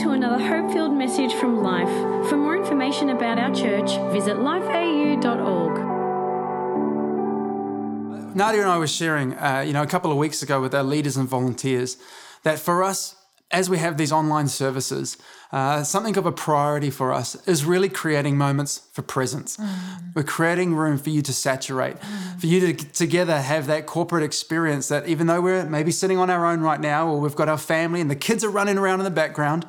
to 0.00 0.10
another 0.12 0.42
hope 0.42 0.72
filled 0.72 0.94
message 0.94 1.34
from 1.34 1.62
Life. 1.62 1.90
For 2.30 2.36
more 2.38 2.56
information 2.56 3.10
about 3.10 3.38
our 3.38 3.54
church, 3.54 3.90
visit 4.12 4.38
lifeau.org. 4.38 5.78
Nadia 8.34 8.62
and 8.62 8.70
I 8.70 8.78
were 8.78 8.86
sharing, 8.86 9.34
uh, 9.34 9.62
you 9.66 9.74
know, 9.74 9.82
a 9.82 9.86
couple 9.86 10.10
of 10.10 10.16
weeks 10.16 10.42
ago 10.42 10.58
with 10.62 10.74
our 10.74 10.82
leaders 10.82 11.18
and 11.18 11.28
volunteers 11.28 11.98
that 12.44 12.58
for 12.58 12.82
us, 12.82 13.14
as 13.50 13.68
we 13.68 13.78
have 13.78 13.98
these 13.98 14.12
online 14.12 14.48
services, 14.48 15.18
uh, 15.52 15.82
something 15.82 16.16
of 16.16 16.24
a 16.24 16.32
priority 16.32 16.88
for 16.88 17.12
us 17.12 17.34
is 17.48 17.64
really 17.64 17.88
creating 17.88 18.38
moments 18.38 18.88
for 18.92 19.02
presence. 19.02 19.56
Mm. 19.56 20.14
We're 20.14 20.22
creating 20.22 20.76
room 20.76 20.98
for 20.98 21.10
you 21.10 21.20
to 21.22 21.32
saturate, 21.32 21.96
mm. 21.96 22.40
for 22.40 22.46
you 22.46 22.72
to 22.72 22.92
together 22.92 23.40
have 23.40 23.66
that 23.66 23.86
corporate 23.86 24.22
experience 24.22 24.88
that 24.88 25.08
even 25.08 25.26
though 25.26 25.40
we're 25.40 25.66
maybe 25.66 25.90
sitting 25.90 26.16
on 26.16 26.30
our 26.30 26.46
own 26.46 26.60
right 26.60 26.80
now, 26.80 27.08
or 27.08 27.20
we've 27.20 27.34
got 27.34 27.48
our 27.48 27.58
family 27.58 28.00
and 28.00 28.10
the 28.10 28.16
kids 28.16 28.44
are 28.44 28.50
running 28.50 28.78
around 28.78 29.00
in 29.00 29.04
the 29.04 29.10
background, 29.10 29.66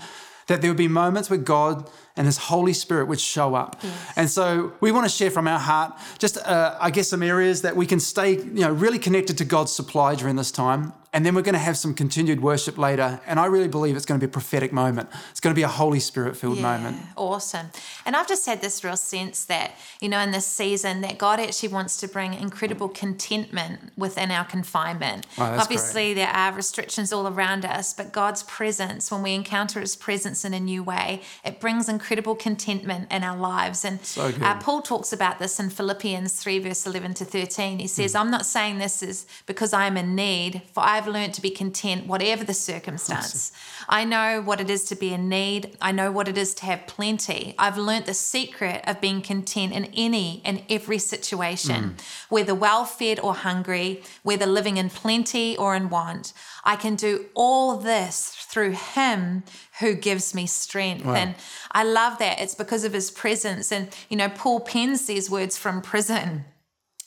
that 0.52 0.62
there 0.62 0.70
would 0.70 0.78
be 0.78 0.88
moments 0.88 1.30
where 1.30 1.40
God 1.40 1.90
and 2.16 2.28
His 2.28 2.38
Holy 2.38 2.73
Spirit 2.73 3.08
would 3.08 3.20
show 3.20 3.55
up. 3.55 3.80
Yes. 3.82 4.14
And 4.16 4.30
so 4.30 4.74
we 4.82 4.91
want 4.91 5.05
to 5.05 5.10
share 5.10 5.32
from 5.32 5.48
our 5.48 5.60
heart 5.60 5.98
just, 6.20 6.38
uh, 6.38 6.77
I 6.80 6.91
guess, 6.91 7.08
some 7.08 7.24
areas 7.24 7.62
that 7.62 7.76
we 7.76 7.86
can 7.86 8.00
stay, 8.00 8.34
you 8.34 8.62
know, 8.62 8.72
really 8.72 9.00
connected 9.00 9.38
to 9.38 9.46
God's 9.46 9.72
supply 9.72 10.16
during 10.16 10.36
this 10.36 10.52
time 10.52 10.94
and 11.14 11.26
then 11.26 11.36
we're 11.36 11.42
going 11.42 11.54
to 11.54 11.60
have 11.60 11.76
some 11.76 11.94
continued 11.94 12.42
worship 12.42 12.78
later. 12.78 13.20
And 13.26 13.38
I 13.38 13.48
really 13.48 13.68
believe 13.68 13.98
it's 13.98 14.06
going 14.06 14.18
to 14.18 14.26
be 14.26 14.30
a 14.30 14.34
prophetic 14.34 14.72
moment. 14.72 15.10
It's 15.32 15.42
going 15.42 15.54
to 15.54 15.60
be 15.60 15.64
a 15.64 15.68
Holy 15.68 16.00
Spirit 16.00 16.38
filled 16.38 16.58
yeah, 16.58 16.78
moment. 16.78 16.98
Awesome. 17.18 17.68
And 18.06 18.16
I've 18.16 18.30
just 18.30 18.46
had 18.46 18.62
this 18.62 18.82
real 18.82 18.96
sense 18.96 19.44
that, 19.46 19.76
you 20.00 20.08
know, 20.08 20.20
in 20.20 20.32
this 20.32 20.46
season, 20.46 21.02
that 21.02 21.18
God 21.18 21.42
actually 21.42 21.70
wants 21.70 21.98
to 21.98 22.08
bring 22.08 22.34
incredible 22.34 22.88
contentment 22.88 23.92
within 23.98 24.32
our 24.32 24.46
confinement. 24.46 25.28
Oh, 25.38 25.44
Obviously, 25.44 26.14
great. 26.14 26.14
there 26.14 26.30
are 26.30 26.54
restrictions 26.54 27.12
all 27.12 27.28
around 27.28 27.66
us, 27.66 27.94
but 27.94 28.14
God's 28.14 28.44
presence, 28.44 29.12
when 29.12 29.22
we 29.22 29.34
encounter 29.34 29.82
His 29.82 29.98
presence 29.98 30.46
in 30.46 30.54
a 30.54 30.62
new 30.62 30.82
way, 30.82 31.22
it 31.44 31.60
brings 31.60 31.90
incredible 31.90 32.35
contentment 32.35 33.12
in 33.12 33.26
our 33.26 33.38
lives. 33.38 33.84
And 33.84 34.02
so 34.05 34.32
uh, 34.41 34.60
Paul 34.62 34.82
talks 34.82 35.12
about 35.12 35.40
this 35.40 35.60
in 35.60 35.72
Philippians 35.72 36.32
3, 36.41 36.60
verse 36.60 36.85
11 36.85 37.16
to 37.16 37.26
13. 37.26 37.80
He 37.80 37.88
says, 37.88 38.13
mm. 38.13 38.22
I'm 38.22 38.32
not 38.32 38.46
saying 38.46 38.78
this 38.78 39.04
is 39.04 39.26
because 39.46 39.74
I 39.74 39.88
am 39.88 39.98
in 39.98 40.16
need, 40.16 40.62
for 40.72 40.82
I 40.82 41.01
I've 41.02 41.07
learned 41.07 41.34
to 41.34 41.41
be 41.41 41.49
content, 41.49 42.05
whatever 42.05 42.44
the 42.44 42.54
circumstance. 42.54 43.52
I 43.90 44.04
know 44.05 44.40
what 44.40 44.62
it 44.62 44.70
is 44.70 44.84
to 44.85 44.96
be 44.96 45.12
in 45.13 45.30
need. 45.30 45.76
I 45.82 45.91
know 45.91 46.12
what 46.12 46.27
it 46.27 46.38
is 46.38 46.54
to 46.55 46.66
have 46.66 46.85
plenty. 46.85 47.55
I've 47.57 47.77
learned 47.77 48.05
the 48.05 48.13
secret 48.13 48.84
of 48.85 49.02
being 49.02 49.22
content 49.22 49.74
in 49.74 49.85
any 49.96 50.44
and 50.46 50.62
every 50.70 50.99
situation, 50.99 51.76
mm. 51.84 52.02
whether 52.29 52.54
well 52.54 52.85
fed 52.85 53.20
or 53.20 53.34
hungry, 53.34 54.04
whether 54.22 54.46
living 54.46 54.77
in 54.77 54.91
plenty 54.91 55.57
or 55.57 55.76
in 55.76 55.90
want. 55.90 56.34
I 56.63 56.76
can 56.76 56.96
do 56.96 57.26
all 57.34 57.77
this 57.77 58.29
through 58.29 58.72
Him 58.72 59.44
who 59.79 59.96
gives 59.96 60.35
me 60.35 60.46
strength. 60.46 61.04
Wow. 61.04 61.16
And 61.16 61.35
I 61.72 61.84
love 61.84 62.20
that. 62.20 62.40
It's 62.40 62.54
because 62.54 62.84
of 62.84 62.94
His 62.94 63.10
presence. 63.10 63.72
And, 63.72 63.90
you 64.07 64.18
know, 64.18 64.29
Paul 64.29 64.59
pens 64.59 65.07
these 65.07 65.31
words 65.31 65.57
from 65.57 65.81
prison 65.81 66.46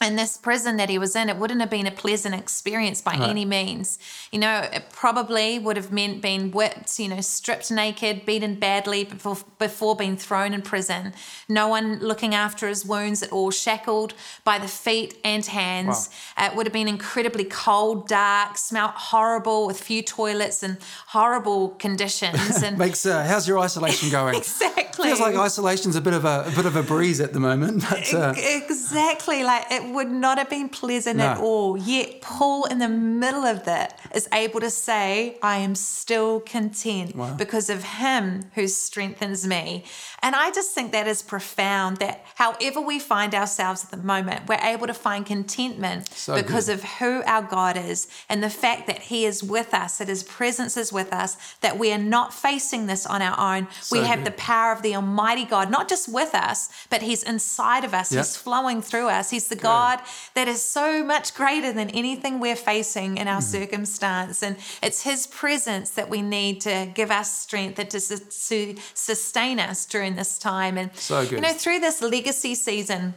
in 0.05 0.17
this 0.17 0.37
prison 0.37 0.77
that 0.77 0.89
he 0.89 0.99
was 0.99 1.17
in, 1.17 1.29
it 1.29 1.37
wouldn't 1.37 1.61
have 1.61 1.71
been 1.71 1.87
a 1.87 1.91
pleasant 1.91 2.35
experience 2.35 3.01
by 3.01 3.13
right. 3.13 3.31
any 3.31 3.45
means. 3.45 3.99
You 4.31 4.39
know, 4.39 4.69
it 4.73 4.91
probably 4.93 5.59
would 5.59 5.77
have 5.77 5.91
meant 5.91 6.23
being 6.23 6.51
whipped, 6.51 6.99
you 6.99 7.09
know, 7.09 7.21
stripped 7.21 7.71
naked, 7.71 8.27
beaten 8.27 8.55
badly 8.57 9.05
before, 9.05 9.39
before 9.59 9.97
being 9.97 10.17
thrown 10.17 10.53
in 10.55 10.63
prison. 10.63 11.15
No 11.49 11.69
one 11.69 11.99
looking 12.01 12.35
after 12.35 12.69
his 12.69 12.85
wounds 12.85 13.23
at 13.23 13.33
all, 13.33 13.51
shackled 13.51 14.15
by 14.45 14.59
the 14.59 14.69
feet 14.69 15.19
and 15.25 15.45
hands. 15.47 16.11
Wow. 16.37 16.45
Uh, 16.45 16.51
it 16.51 16.57
would 16.57 16.67
have 16.67 16.73
been 16.73 16.89
incredibly 16.89 17.45
cold, 17.45 18.07
dark, 18.07 18.59
smelt 18.59 18.93
horrible 18.93 19.67
with 19.67 19.81
few 19.81 20.03
toilets 20.03 20.63
and 20.63 20.79
horrible 21.09 21.71
conditions. 21.71 22.35
And 22.65 22.79
makes 22.79 23.05
uh, 23.05 23.25
how's 23.25 23.47
your 23.49 23.59
isolation 23.59 24.11
going? 24.19 24.37
exactly. 24.37 25.09
Feels 25.09 25.21
like 25.21 25.35
isolation's 25.35 25.97
a 25.97 26.01
bit 26.01 26.15
of 26.15 26.25
a, 26.25 26.45
a 26.47 26.53
bit 26.55 26.67
of 26.67 26.77
a 26.77 26.83
breeze 26.83 27.21
at 27.21 27.33
the 27.33 27.41
moment. 27.41 27.85
But, 27.89 28.15
uh... 28.15 28.35
Exactly. 28.37 29.45
Like 29.45 29.67
it 29.71 29.94
would 29.95 30.11
not 30.11 30.39
have 30.39 30.51
been 30.51 30.69
pleasant 30.69 31.19
no. 31.19 31.25
at 31.25 31.39
all. 31.39 31.77
Yet 31.77 32.21
Paul, 32.21 32.65
in 32.65 32.79
the 32.79 32.89
middle 32.89 33.45
of 33.45 33.65
that, 33.65 33.99
is 34.15 34.29
able 34.33 34.61
to 34.61 34.71
say, 34.71 35.39
I 35.43 35.59
am 35.59 35.75
still 35.75 36.41
content 36.41 37.15
wow. 37.17 37.35
because 37.35 37.71
of 37.71 37.83
him 37.85 38.45
who 38.55 38.69
strengthens 38.69 39.47
me. 39.47 39.85
And 40.23 40.35
I 40.35 40.51
just 40.53 40.73
think 40.73 40.93
that 40.93 41.07
is 41.07 41.23
profound 41.23 41.99
that 41.99 42.25
however 42.37 42.81
we 42.81 42.99
find 42.99 43.35
ourselves 43.35 43.85
at 43.85 43.91
the 43.91 43.99
moment, 43.99 44.49
we're 44.49 44.59
able 44.63 44.87
to 44.87 44.95
find 44.95 45.27
contentment 45.27 46.09
so 46.15 46.35
because 46.35 46.67
good. 46.67 46.75
of 46.75 46.85
who 46.85 47.23
our 47.25 47.43
God 47.43 47.77
is 47.77 48.09
and 48.29 48.43
the 48.43 48.49
fact 48.51 48.87
that 48.87 49.01
He 49.01 49.27
is 49.27 49.43
with 49.43 49.75
us, 49.75 49.99
that 49.99 50.09
His 50.09 50.23
presence 50.23 50.77
is 50.77 50.93
with 50.93 51.13
us, 51.13 51.37
that 51.61 51.79
we 51.79 51.93
are 51.93 51.99
not 51.99 52.33
facing 52.33 52.87
this 52.87 53.05
on 53.05 53.21
our 53.21 53.39
own. 53.39 53.69
So 53.81 53.99
we 53.99 54.07
have 54.07 54.21
good. 54.21 54.29
the 54.29 54.37
power 54.39 54.73
of 54.73 54.83
the 54.83 54.97
Almighty 54.97 55.45
God, 55.45 55.71
not 55.71 55.89
just 55.89 56.09
with 56.11 56.35
us, 56.35 56.71
but 56.89 57.03
He's 57.03 57.23
inside 57.23 57.85
of 57.85 57.93
us, 57.93 58.11
yep. 58.11 58.25
He's 58.25 58.37
flowing 58.37 58.81
through 58.81 59.09
us. 59.09 59.31
He's 59.31 59.49
the 59.49 59.57
good. 59.57 59.63
God 59.85 60.01
that 60.35 60.49
is 60.49 60.63
so 60.63 61.05
much 61.05 61.35
greater 61.35 61.73
than 61.73 61.91
anything 61.91 62.41
we're 62.41 62.57
facing 62.57 63.19
in 63.19 63.29
our 63.29 63.41
mm. 63.41 63.45
circumstance. 63.45 64.43
And 64.43 64.57
it's 64.83 65.03
His 65.03 65.27
presence 65.27 65.91
that 65.91 66.09
we 66.09 66.23
need 66.23 66.61
to 66.63 66.91
give 66.95 67.11
us 67.11 67.33
strength 67.33 67.79
and 67.79 67.91
to, 67.91 68.01
to 68.01 68.77
sustain 68.95 69.61
us 69.61 69.87
during 69.87 70.17
this 70.17 70.39
time. 70.39 70.79
And, 70.79 70.95
so 70.97 71.23
good. 71.23 71.33
you 71.33 71.41
know, 71.41 71.53
through 71.53 71.81
this 71.81 72.01
legacy 72.03 72.55
season, 72.55 73.15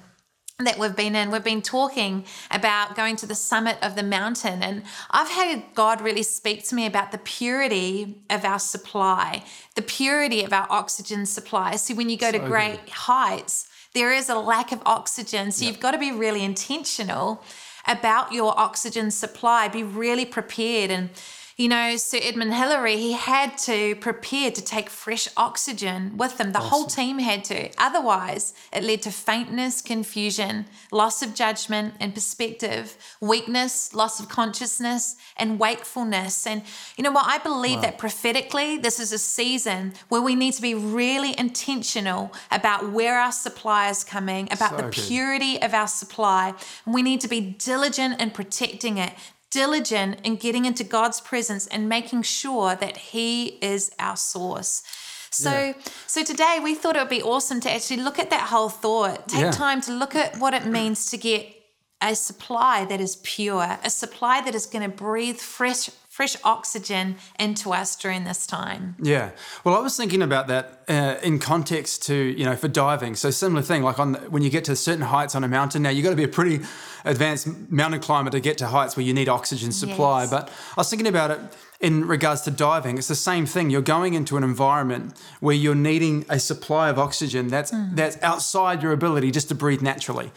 that 0.60 0.80
we've 0.80 0.96
been 0.96 1.16
in, 1.16 1.30
we've 1.30 1.44
been 1.44 1.62
talking 1.62 2.26
about 2.50 2.96
going 2.96 3.16
to 3.16 3.28
the 3.28 3.36
summit 3.36 3.78
of 3.84 3.96
the 3.96 4.02
mountain. 4.02 4.64
And 4.64 4.82
I've 5.12 5.30
had 5.30 5.64
God 5.76 6.02
really 6.02 6.24
speak 6.24 6.68
to 6.70 6.76
me 6.76 6.88
about 6.88 7.12
the 7.12 7.20
purity 7.20 8.24
of 8.32 8.44
our 8.44 8.58
supply, 8.58 9.44
the 9.76 9.84
purity 9.84 10.44
of 10.44 10.52
our 10.54 10.66
oxygen 10.72 11.28
supply. 11.28 11.76
So 11.76 11.94
when 11.94 12.10
you 12.10 12.18
go 12.18 12.32
so 12.32 12.40
to 12.40 12.46
great 12.48 12.86
good. 12.86 12.90
heights, 12.90 13.67
there 13.98 14.14
is 14.14 14.30
a 14.30 14.36
lack 14.36 14.72
of 14.72 14.80
oxygen. 14.86 15.52
So 15.52 15.66
yep. 15.66 15.74
you've 15.74 15.82
got 15.82 15.92
to 15.92 15.98
be 15.98 16.12
really 16.12 16.44
intentional 16.44 17.44
about 17.88 18.32
your 18.32 18.54
oxygen 18.60 19.10
supply, 19.10 19.68
be 19.70 19.82
really 19.82 20.26
prepared. 20.26 20.92
And 20.92 21.10
you 21.58 21.68
know, 21.68 21.98
Sir 21.98 22.20
Edmund 22.22 22.54
Hillary, 22.54 22.98
he 22.98 23.14
had 23.14 23.58
to 23.60 23.96
prepare 23.96 24.52
to 24.52 24.64
take 24.64 24.92
fresh 24.92 25.28
oxygen 25.36 26.16
with 26.16 26.40
him. 26.40 26.52
The 26.52 26.60
awesome. 26.60 26.70
whole 26.70 26.86
team 26.86 27.18
had 27.18 27.44
to. 27.46 27.72
Otherwise, 27.80 28.54
it 28.72 28.84
led 28.84 29.02
to 29.02 29.12
faintness, 29.12 29.82
confusion, 29.82 30.68
loss 30.92 31.24
of 31.24 31.34
judgment 31.34 31.96
and 32.00 32.14
perspective, 32.14 32.96
weakness, 33.22 33.96
loss 33.96 34.20
of 34.20 34.30
consciousness, 34.30 35.16
and 35.36 35.60
wakefulness. 35.60 36.46
And 36.46 36.62
you 36.96 37.04
know 37.04 37.12
what? 37.12 37.26
I 37.26 37.40
believe 37.40 37.78
wow. 37.78 37.82
that 37.82 37.98
prophetically, 37.98 38.78
this 38.78 39.00
is 39.00 39.12
a 39.12 39.18
season 39.18 39.94
where 40.10 40.22
we 40.22 40.36
need 40.36 40.54
to 40.54 40.62
be 40.62 40.76
really 40.76 41.38
intentional 41.40 42.32
about 42.52 42.92
where 42.92 43.20
our 43.20 43.32
supply 43.32 43.90
is 43.90 44.04
coming, 44.04 44.48
about 44.52 44.78
so 44.78 44.78
the 44.78 44.90
purity 44.90 45.60
of 45.60 45.74
our 45.74 45.88
supply. 45.88 46.54
And 46.86 46.94
we 46.94 47.02
need 47.02 47.22
to 47.22 47.28
be 47.28 47.42
diligent 47.42 48.22
in 48.22 48.30
protecting 48.30 49.00
it, 49.00 49.14
diligent 49.52 50.20
in 50.24 50.36
getting 50.36 50.66
into 50.66 50.84
God's 50.84 51.22
presence 51.22 51.68
and 51.68 51.88
making 51.88 52.24
sure 52.24 52.76
that 52.76 52.98
He 52.98 53.58
is 53.62 53.92
our 54.00 54.18
source. 54.18 54.84
So, 55.32 55.52
yeah. 55.52 55.74
so 56.08 56.24
today 56.24 56.60
we 56.64 56.74
thought 56.74 56.96
it 56.96 57.00
would 57.00 57.10
be 57.10 57.22
awesome 57.22 57.60
to 57.62 57.72
actually 57.72 57.98
look 57.98 58.18
at 58.18 58.30
that 58.30 58.48
whole 58.50 58.70
thought. 58.70 59.28
Take 59.28 59.42
yeah. 59.42 59.52
time 59.52 59.82
to 59.82 59.92
look 59.92 60.16
at 60.16 60.38
what 60.40 60.54
it 60.54 60.66
means 60.66 61.12
to 61.12 61.18
get 61.18 61.54
a 62.02 62.16
supply 62.16 62.86
that 62.86 63.02
is 63.02 63.18
pure, 63.18 63.78
a 63.84 63.90
supply 63.90 64.42
that 64.42 64.56
is 64.56 64.66
going 64.66 64.90
to 64.90 64.96
breathe 64.96 65.38
fresh 65.38 65.90
fresh 66.18 66.36
oxygen 66.44 67.16
into 67.38 67.72
us 67.72 67.96
during 67.96 68.24
this 68.24 68.48
time. 68.48 68.96
Yeah. 69.00 69.30
Well, 69.64 69.76
I 69.76 69.80
was 69.82 69.96
thinking 69.96 70.24
about 70.24 70.48
that 70.48 70.82
uh, 70.90 71.18
in 71.22 71.38
context 71.38 72.08
to, 72.08 72.16
you 72.16 72.44
know, 72.44 72.56
for 72.56 72.68
diving. 72.68 73.16
So 73.16 73.30
similar 73.30 73.62
thing, 73.62 73.84
like 73.84 74.00
on 74.00 74.14
the, 74.14 74.20
when 74.22 74.42
you 74.42 74.50
get 74.50 74.66
to 74.66 74.76
certain 74.76 75.04
heights 75.04 75.36
on 75.36 75.44
a 75.44 75.48
mountain, 75.48 75.84
now 75.84 75.92
you've 75.92 76.04
got 76.04 76.10
to 76.10 76.16
be 76.16 76.24
a 76.24 76.28
pretty 76.28 76.66
advanced 77.06 77.48
mountain 77.70 78.00
climber 78.00 78.32
to 78.32 78.40
get 78.40 78.58
to 78.58 78.66
heights 78.66 78.98
where 78.98 79.06
you 79.06 79.14
need 79.14 79.30
oxygen 79.30 79.72
supply. 79.72 80.22
Yes. 80.22 80.32
But 80.32 80.50
I 80.50 80.80
was 80.80 80.90
thinking 80.90 81.06
about 81.06 81.30
it 81.30 81.40
in 81.82 82.08
regards 82.08 82.42
to 82.42 82.52
diving. 82.52 82.98
It's 82.98 83.08
the 83.08 83.14
same 83.14 83.46
thing. 83.46 83.70
You're 83.70 83.82
going 83.84 84.16
into 84.16 84.38
an 84.38 84.44
environment 84.44 85.16
where 85.40 85.56
you're 85.56 85.76
needing 85.76 86.26
a 86.30 86.40
supply 86.40 86.90
of 86.90 86.98
oxygen 86.98 87.48
that's 87.50 87.72
mm. 87.72 87.96
that's 87.96 88.18
outside 88.24 88.82
your 88.82 88.92
ability 88.92 89.30
just 89.30 89.50
to 89.50 89.56
breathe 89.56 89.84
naturally. 89.84 90.32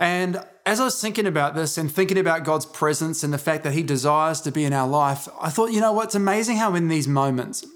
And 0.00 0.44
as 0.64 0.80
I 0.80 0.84
was 0.84 1.00
thinking 1.00 1.26
about 1.26 1.54
this 1.54 1.76
and 1.76 1.90
thinking 1.92 2.18
about 2.18 2.44
God's 2.44 2.66
presence 2.66 3.22
and 3.22 3.32
the 3.32 3.38
fact 3.38 3.64
that 3.64 3.72
He 3.72 3.82
desires 3.82 4.40
to 4.42 4.52
be 4.52 4.64
in 4.64 4.72
our 4.72 4.88
life, 4.88 5.28
I 5.40 5.50
thought, 5.50 5.72
you 5.72 5.80
know 5.80 5.92
what? 5.92 6.06
It's 6.06 6.14
amazing 6.14 6.56
how 6.56 6.74
in 6.74 6.88
these 6.88 7.08
moments, 7.08 7.66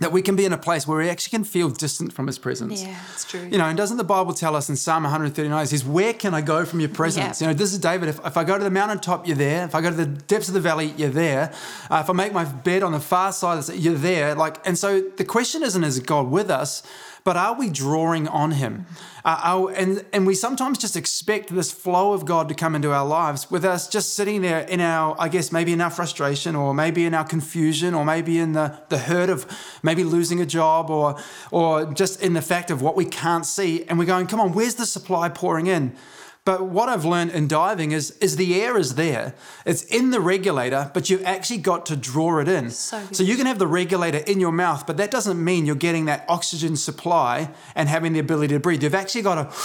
that 0.00 0.10
we 0.10 0.22
can 0.22 0.36
be 0.36 0.44
in 0.44 0.52
a 0.52 0.58
place 0.58 0.86
where 0.86 0.98
we 0.98 1.08
actually 1.08 1.30
can 1.30 1.44
feel 1.44 1.68
distant 1.68 2.12
from 2.12 2.26
his 2.26 2.38
presence. 2.38 2.82
Yeah, 2.82 2.98
it's 3.12 3.24
true. 3.24 3.46
You 3.50 3.58
know, 3.58 3.66
and 3.66 3.76
doesn't 3.76 3.98
the 3.98 4.04
Bible 4.04 4.32
tell 4.32 4.56
us 4.56 4.70
in 4.70 4.76
Psalm 4.76 5.02
139, 5.02 5.62
it 5.62 5.66
says, 5.66 5.84
Where 5.84 6.14
can 6.14 6.32
I 6.34 6.40
go 6.40 6.64
from 6.64 6.80
your 6.80 6.88
presence? 6.88 7.40
You 7.40 7.46
know, 7.46 7.52
this 7.52 7.72
is 7.72 7.78
David. 7.78 8.08
If, 8.08 8.24
if 8.24 8.36
I 8.36 8.44
go 8.44 8.56
to 8.56 8.64
the 8.64 8.70
mountaintop, 8.70 9.26
you're 9.26 9.36
there. 9.36 9.64
If 9.64 9.74
I 9.74 9.80
go 9.82 9.90
to 9.90 9.96
the 9.96 10.06
depths 10.06 10.48
of 10.48 10.54
the 10.54 10.60
valley, 10.60 10.94
you're 10.96 11.10
there. 11.10 11.52
Uh, 11.90 12.00
if 12.02 12.08
I 12.08 12.14
make 12.14 12.32
my 12.32 12.44
bed 12.44 12.82
on 12.82 12.92
the 12.92 13.00
far 13.00 13.32
side, 13.32 13.62
you're 13.74 13.94
there. 13.94 14.34
Like, 14.34 14.66
and 14.66 14.78
so 14.78 15.00
the 15.00 15.24
question 15.24 15.62
isn't, 15.62 15.84
is 15.84 16.00
God 16.00 16.30
with 16.30 16.50
us? 16.50 16.82
But 17.24 17.36
are 17.36 17.54
we 17.54 17.70
drawing 17.70 18.26
on 18.28 18.52
Him? 18.52 18.86
Uh, 19.24 19.40
are- 19.42 19.70
and, 19.70 20.04
and 20.12 20.26
we 20.26 20.34
sometimes 20.34 20.78
just 20.78 20.96
expect 20.96 21.54
this 21.54 21.70
flow 21.70 22.12
of 22.12 22.24
God 22.24 22.48
to 22.48 22.54
come 22.54 22.74
into 22.74 22.92
our 22.92 23.06
lives 23.06 23.50
with 23.50 23.64
us 23.64 23.88
just 23.88 24.14
sitting 24.14 24.42
there 24.42 24.60
in 24.60 24.80
our, 24.80 25.16
I 25.18 25.28
guess, 25.28 25.52
maybe 25.52 25.72
in 25.72 25.80
our 25.80 25.90
frustration 25.90 26.56
or 26.56 26.74
maybe 26.74 27.04
in 27.04 27.14
our 27.14 27.24
confusion 27.24 27.94
or 27.94 28.04
maybe 28.04 28.38
in 28.38 28.52
the, 28.52 28.78
the 28.88 28.98
hurt 28.98 29.30
of 29.30 29.46
maybe 29.82 30.04
losing 30.04 30.40
a 30.40 30.46
job 30.46 30.90
or, 30.90 31.16
or 31.50 31.92
just 31.92 32.22
in 32.22 32.32
the 32.32 32.42
fact 32.42 32.70
of 32.70 32.82
what 32.82 32.96
we 32.96 33.04
can't 33.04 33.46
see. 33.46 33.84
And 33.84 33.98
we're 33.98 34.04
going, 34.04 34.26
come 34.26 34.40
on, 34.40 34.52
where's 34.52 34.74
the 34.74 34.86
supply 34.86 35.28
pouring 35.28 35.66
in? 35.66 35.96
But 36.44 36.66
what 36.66 36.88
I've 36.88 37.04
learned 37.04 37.30
in 37.30 37.46
diving 37.46 37.92
is, 37.92 38.10
is 38.18 38.34
the 38.34 38.60
air 38.60 38.76
is 38.76 38.96
there. 38.96 39.34
It's 39.64 39.84
in 39.84 40.10
the 40.10 40.20
regulator, 40.20 40.90
but 40.92 41.08
you've 41.08 41.24
actually 41.24 41.58
got 41.58 41.86
to 41.86 41.96
draw 41.96 42.40
it 42.40 42.48
in. 42.48 42.70
So 42.70 43.00
so 43.12 43.22
you 43.22 43.36
can 43.36 43.46
have 43.46 43.60
the 43.60 43.68
regulator 43.68 44.18
in 44.18 44.40
your 44.40 44.50
mouth, 44.50 44.84
but 44.84 44.96
that 44.96 45.12
doesn't 45.12 45.42
mean 45.42 45.66
you're 45.66 45.76
getting 45.76 46.06
that 46.06 46.24
oxygen 46.28 46.74
supply 46.74 47.50
and 47.76 47.88
having 47.88 48.12
the 48.12 48.18
ability 48.18 48.54
to 48.54 48.60
breathe. 48.60 48.82
You've 48.82 48.94
actually 48.94 49.22
got 49.22 49.36
to 49.36 49.56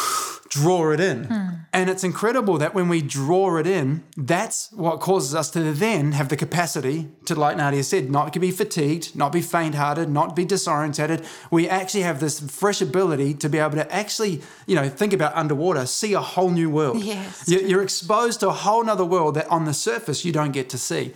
draw 0.50 0.92
it 0.92 1.00
in. 1.00 1.26
Hmm. 1.26 1.48
And 1.74 1.90
it's 1.90 2.04
incredible 2.04 2.58
that 2.58 2.74
when 2.74 2.90
we 2.90 3.02
draw 3.02 3.58
it 3.58 3.68
in, 3.68 4.04
that's 4.16 4.72
what 4.72 5.00
causes 5.00 5.36
us 5.36 5.50
to 5.52 5.74
then 5.74 6.14
have 6.14 6.30
the 6.30 6.38
capacity 6.38 7.10
to, 7.26 7.36
like 7.36 7.58
Nadia 7.58 7.84
said, 7.84 8.10
not 8.10 8.34
to 8.34 8.40
be 8.40 8.52
fatigued, 8.52 9.16
not 9.16 9.32
be 9.32 9.42
faint 9.42 9.76
hearted, 9.76 10.10
not 10.10 10.36
be 10.36 10.46
disorientated. 10.46 11.26
We 11.52 11.68
actually 11.68 12.04
have 12.04 12.20
this 12.20 12.40
fresh 12.40 12.82
ability 12.82 13.34
to 13.36 13.50
be 13.50 13.58
able 13.58 13.76
to 13.76 13.94
actually, 13.94 14.42
you 14.66 14.76
know, 14.76 14.90
think 14.90 15.14
about 15.14 15.36
underwater, 15.36 15.86
see 15.86 16.14
a 16.14 16.22
whole 16.22 16.50
new 16.50 16.67
world. 16.68 17.02
Yes. 17.04 17.48
You- 17.48 17.60
You're 17.60 17.84
exposed 17.84 18.40
to 18.42 18.50
a 18.50 18.54
whole 18.54 18.84
nother 18.84 19.06
world 19.06 19.36
that 19.36 19.48
on 19.48 19.66
the 19.66 19.74
surface 19.74 20.24
you 20.26 20.32
don't 20.32 20.52
get 20.52 20.70
to 20.70 20.78
see. 20.78 21.14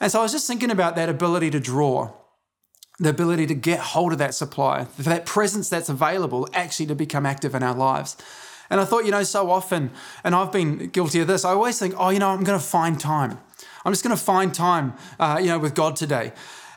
And 0.00 0.10
so 0.10 0.20
I 0.20 0.22
was 0.22 0.32
just 0.32 0.46
thinking 0.46 0.70
about 0.70 0.96
that 0.96 1.08
ability 1.08 1.50
to 1.50 1.60
draw 1.60 2.10
the 2.98 3.08
ability 3.08 3.46
to 3.46 3.54
get 3.54 3.80
hold 3.80 4.12
of 4.12 4.18
that 4.18 4.34
supply, 4.34 4.86
that 4.98 5.26
presence 5.26 5.68
that's 5.68 5.88
available 5.88 6.48
actually 6.52 6.86
to 6.86 6.94
become 6.94 7.24
active 7.26 7.54
in 7.54 7.62
our 7.62 7.74
lives. 7.74 8.16
And 8.70 8.80
I 8.80 8.84
thought, 8.84 9.04
you 9.04 9.10
know, 9.10 9.22
so 9.22 9.50
often, 9.50 9.90
and 10.24 10.34
I've 10.34 10.52
been 10.52 10.88
guilty 10.88 11.20
of 11.20 11.26
this, 11.26 11.44
I 11.44 11.50
always 11.50 11.78
think, 11.78 11.94
oh, 11.98 12.10
you 12.10 12.18
know, 12.18 12.28
I'm 12.30 12.44
going 12.44 12.58
to 12.58 12.64
find 12.64 12.98
time. 13.00 13.38
I'm 13.84 13.92
just 13.92 14.04
going 14.04 14.16
to 14.16 14.22
find 14.22 14.54
time, 14.54 14.94
uh, 15.18 15.38
you 15.40 15.48
know, 15.48 15.58
with 15.58 15.74
God 15.74 15.96
today. 15.96 16.32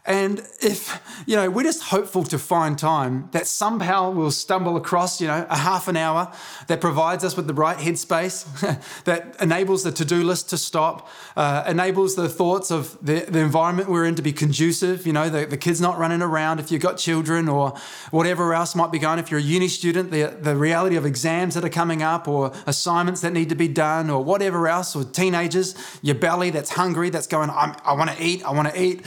And 0.07 0.39
if, 0.61 1.01
you 1.25 1.35
know, 1.35 1.49
we're 1.49 1.63
just 1.63 1.81
hopeful 1.81 2.23
to 2.25 2.37
find 2.37 2.77
time 2.77 3.27
that 3.31 3.47
somehow 3.47 4.11
we'll 4.11 4.29
stumble 4.29 4.77
across, 4.77 5.19
you 5.19 5.27
know, 5.27 5.47
a 5.49 5.57
half 5.57 5.87
an 5.87 5.97
hour 5.97 6.31
that 6.67 6.79
provides 6.79 7.23
us 7.23 7.35
with 7.35 7.47
the 7.47 7.55
right 7.55 7.77
headspace, 7.77 8.45
that 9.05 9.35
enables 9.41 9.83
the 9.83 9.91
to 9.93 10.05
do 10.05 10.23
list 10.23 10.51
to 10.51 10.57
stop, 10.57 11.09
uh, 11.35 11.63
enables 11.67 12.15
the 12.15 12.29
thoughts 12.29 12.69
of 12.69 12.95
the, 13.01 13.21
the 13.21 13.39
environment 13.39 13.89
we're 13.89 14.05
in 14.05 14.13
to 14.13 14.21
be 14.21 14.31
conducive, 14.31 15.07
you 15.07 15.13
know, 15.13 15.27
the, 15.27 15.47
the 15.47 15.57
kids 15.57 15.81
not 15.81 15.97
running 15.97 16.21
around 16.21 16.59
if 16.59 16.71
you've 16.71 16.83
got 16.83 16.97
children 16.97 17.49
or 17.49 17.73
whatever 18.11 18.53
else 18.53 18.75
might 18.75 18.91
be 18.91 18.99
going. 18.99 19.17
If 19.17 19.31
you're 19.31 19.39
a 19.39 19.43
uni 19.43 19.67
student, 19.67 20.11
the, 20.11 20.37
the 20.39 20.55
reality 20.55 20.97
of 20.97 21.05
exams 21.07 21.55
that 21.55 21.65
are 21.65 21.69
coming 21.69 22.03
up 22.03 22.27
or 22.27 22.53
assignments 22.67 23.21
that 23.21 23.33
need 23.33 23.49
to 23.49 23.55
be 23.55 23.67
done 23.67 24.11
or 24.11 24.23
whatever 24.23 24.67
else, 24.67 24.95
or 24.95 25.03
teenagers, 25.03 25.73
your 26.03 26.15
belly 26.15 26.51
that's 26.51 26.69
hungry, 26.69 27.09
that's 27.09 27.25
going, 27.25 27.49
I'm, 27.49 27.75
I 27.83 27.93
want 27.93 28.11
to 28.11 28.23
eat, 28.23 28.45
I 28.45 28.51
want 28.51 28.67
to 28.71 28.79
eat 28.79 29.03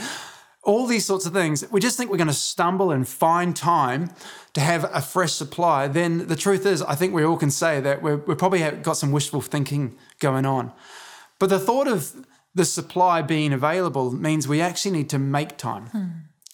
all 0.63 0.85
these 0.85 1.05
sorts 1.05 1.25
of 1.25 1.33
things, 1.33 1.65
we 1.71 1.79
just 1.79 1.97
think 1.97 2.11
we're 2.11 2.17
going 2.17 2.27
to 2.27 2.33
stumble 2.33 2.91
and 2.91 3.07
find 3.07 3.55
time 3.55 4.11
to 4.53 4.61
have 4.61 4.83
a 4.93 5.01
fresh 5.01 5.33
supply, 5.33 5.87
then 5.87 6.27
the 6.27 6.35
truth 6.35 6.65
is, 6.65 6.81
I 6.81 6.95
think 6.95 7.13
we 7.13 7.23
all 7.23 7.37
can 7.37 7.51
say 7.51 7.79
that 7.79 8.01
we're, 8.01 8.17
we 8.17 8.35
probably 8.35 8.69
got 8.71 8.97
some 8.97 9.11
wishful 9.11 9.41
thinking 9.41 9.97
going 10.19 10.45
on. 10.45 10.73
But 11.39 11.49
the 11.49 11.59
thought 11.59 11.87
of 11.87 12.25
the 12.53 12.65
supply 12.65 13.21
being 13.21 13.53
available 13.53 14.11
means 14.11 14.47
we 14.47 14.59
actually 14.59 14.91
need 14.91 15.09
to 15.11 15.19
make 15.19 15.57
time. 15.57 15.87
Hmm. 15.87 16.07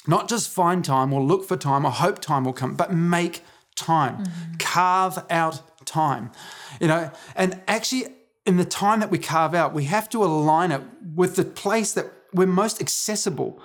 Not 0.07 0.29
just 0.29 0.49
find 0.49 0.85
time 0.85 1.11
or 1.11 1.23
look 1.23 1.47
for 1.47 1.57
time 1.57 1.85
or 1.85 1.91
hope 1.91 2.19
time 2.19 2.43
will 2.43 2.53
come, 2.53 2.75
but 2.75 2.93
make 2.93 3.43
time. 3.75 4.23
Mm-hmm. 4.23 4.53
Carve 4.59 5.23
out 5.29 5.61
time. 5.85 6.31
You 6.79 6.87
know, 6.87 7.11
and 7.35 7.59
actually 7.67 8.05
in 8.45 8.57
the 8.57 8.65
time 8.65 8.99
that 8.99 9.09
we 9.09 9.17
carve 9.17 9.55
out, 9.55 9.73
we 9.73 9.85
have 9.85 10.09
to 10.09 10.23
align 10.23 10.71
it 10.71 10.81
with 11.15 11.35
the 11.35 11.45
place 11.45 11.93
that 11.93 12.11
we're 12.33 12.45
most 12.45 12.79
accessible. 12.81 13.59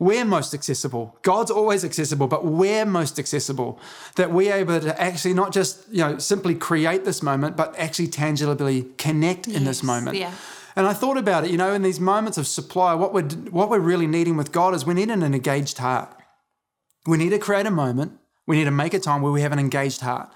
We're 0.00 0.24
most 0.24 0.54
accessible. 0.54 1.18
God's 1.20 1.50
always 1.50 1.84
accessible, 1.84 2.26
but 2.26 2.42
we're 2.44 2.86
most 2.86 3.18
accessible. 3.18 3.78
That 4.16 4.32
we're 4.32 4.54
able 4.54 4.80
to 4.80 5.00
actually 5.00 5.34
not 5.34 5.52
just, 5.52 5.86
you 5.90 5.98
know, 5.98 6.16
simply 6.16 6.54
create 6.54 7.04
this 7.04 7.22
moment, 7.22 7.54
but 7.54 7.78
actually 7.78 8.08
tangibly 8.08 8.86
connect 8.96 9.46
in 9.46 9.64
this 9.64 9.82
moment. 9.82 10.16
yeah. 10.16 10.32
And 10.74 10.86
I 10.86 10.94
thought 10.94 11.18
about 11.18 11.44
it, 11.44 11.50
you 11.50 11.58
know, 11.58 11.74
in 11.74 11.82
these 11.82 12.00
moments 12.00 12.38
of 12.38 12.46
supply, 12.46 12.94
what 12.94 13.12
we're 13.12 13.28
what 13.50 13.68
we're 13.68 13.80
really 13.80 14.06
needing 14.06 14.38
with 14.38 14.52
God 14.52 14.74
is 14.74 14.86
we 14.86 14.94
need 14.94 15.10
an 15.10 15.22
engaged 15.22 15.78
heart. 15.78 16.16
We 17.06 17.18
need 17.18 17.30
to 17.30 17.38
create 17.38 17.66
a 17.66 17.70
moment. 17.70 18.12
We 18.46 18.56
need 18.56 18.64
to 18.64 18.70
make 18.70 18.94
a 18.94 19.00
time 19.00 19.20
where 19.20 19.32
we 19.32 19.42
have 19.42 19.52
an 19.52 19.58
engaged 19.58 20.00
heart. 20.00 20.32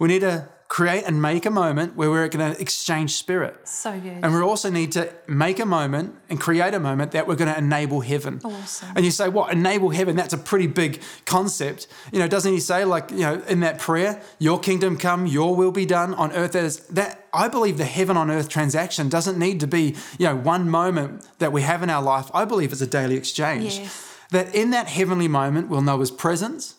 We 0.00 0.08
need 0.08 0.22
to 0.22 0.48
create 0.68 1.04
and 1.06 1.22
make 1.22 1.46
a 1.46 1.50
moment 1.50 1.94
where 1.94 2.10
we're 2.10 2.28
going 2.28 2.52
to 2.52 2.60
exchange 2.60 3.14
spirit. 3.14 3.68
So 3.68 3.98
good. 4.00 4.18
And 4.22 4.34
we 4.34 4.40
also 4.40 4.68
need 4.68 4.92
to 4.92 5.12
make 5.28 5.60
a 5.60 5.66
moment 5.66 6.16
and 6.28 6.40
create 6.40 6.74
a 6.74 6.80
moment 6.80 7.12
that 7.12 7.28
we're 7.28 7.36
going 7.36 7.52
to 7.52 7.58
enable 7.58 8.00
heaven. 8.00 8.40
Awesome. 8.42 8.88
And 8.96 9.04
you 9.04 9.10
say, 9.12 9.28
what? 9.28 9.52
Enable 9.52 9.90
heaven? 9.90 10.16
That's 10.16 10.34
a 10.34 10.38
pretty 10.38 10.66
big 10.66 11.00
concept. 11.24 11.86
You 12.12 12.18
know, 12.18 12.26
doesn't 12.26 12.52
he 12.52 12.58
say, 12.58 12.84
like, 12.84 13.10
you 13.12 13.18
know, 13.18 13.42
in 13.48 13.60
that 13.60 13.78
prayer, 13.78 14.20
your 14.38 14.58
kingdom 14.58 14.96
come, 14.96 15.26
your 15.26 15.54
will 15.54 15.70
be 15.70 15.86
done 15.86 16.14
on 16.14 16.32
earth 16.32 16.56
as 16.56 16.80
that? 16.88 17.26
I 17.32 17.48
believe 17.48 17.78
the 17.78 17.84
heaven 17.84 18.16
on 18.16 18.30
earth 18.30 18.48
transaction 18.48 19.08
doesn't 19.08 19.38
need 19.38 19.60
to 19.60 19.66
be, 19.66 19.94
you 20.18 20.26
know, 20.26 20.36
one 20.36 20.68
moment 20.68 21.26
that 21.38 21.52
we 21.52 21.62
have 21.62 21.82
in 21.82 21.90
our 21.90 22.02
life. 22.02 22.30
I 22.34 22.44
believe 22.44 22.72
it's 22.72 22.80
a 22.80 22.86
daily 22.86 23.16
exchange. 23.16 23.78
Yes. 23.78 24.14
That 24.32 24.54
in 24.54 24.70
that 24.70 24.88
heavenly 24.88 25.28
moment, 25.28 25.68
we'll 25.68 25.82
know 25.82 26.00
his 26.00 26.10
presence, 26.10 26.74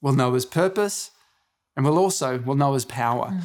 we'll 0.00 0.14
know 0.14 0.32
his 0.32 0.46
purpose, 0.46 1.10
and 1.76 1.84
we'll 1.84 1.98
also 1.98 2.38
we'll 2.38 2.56
know 2.56 2.74
his 2.74 2.84
power. 2.84 3.28
Mm. 3.28 3.42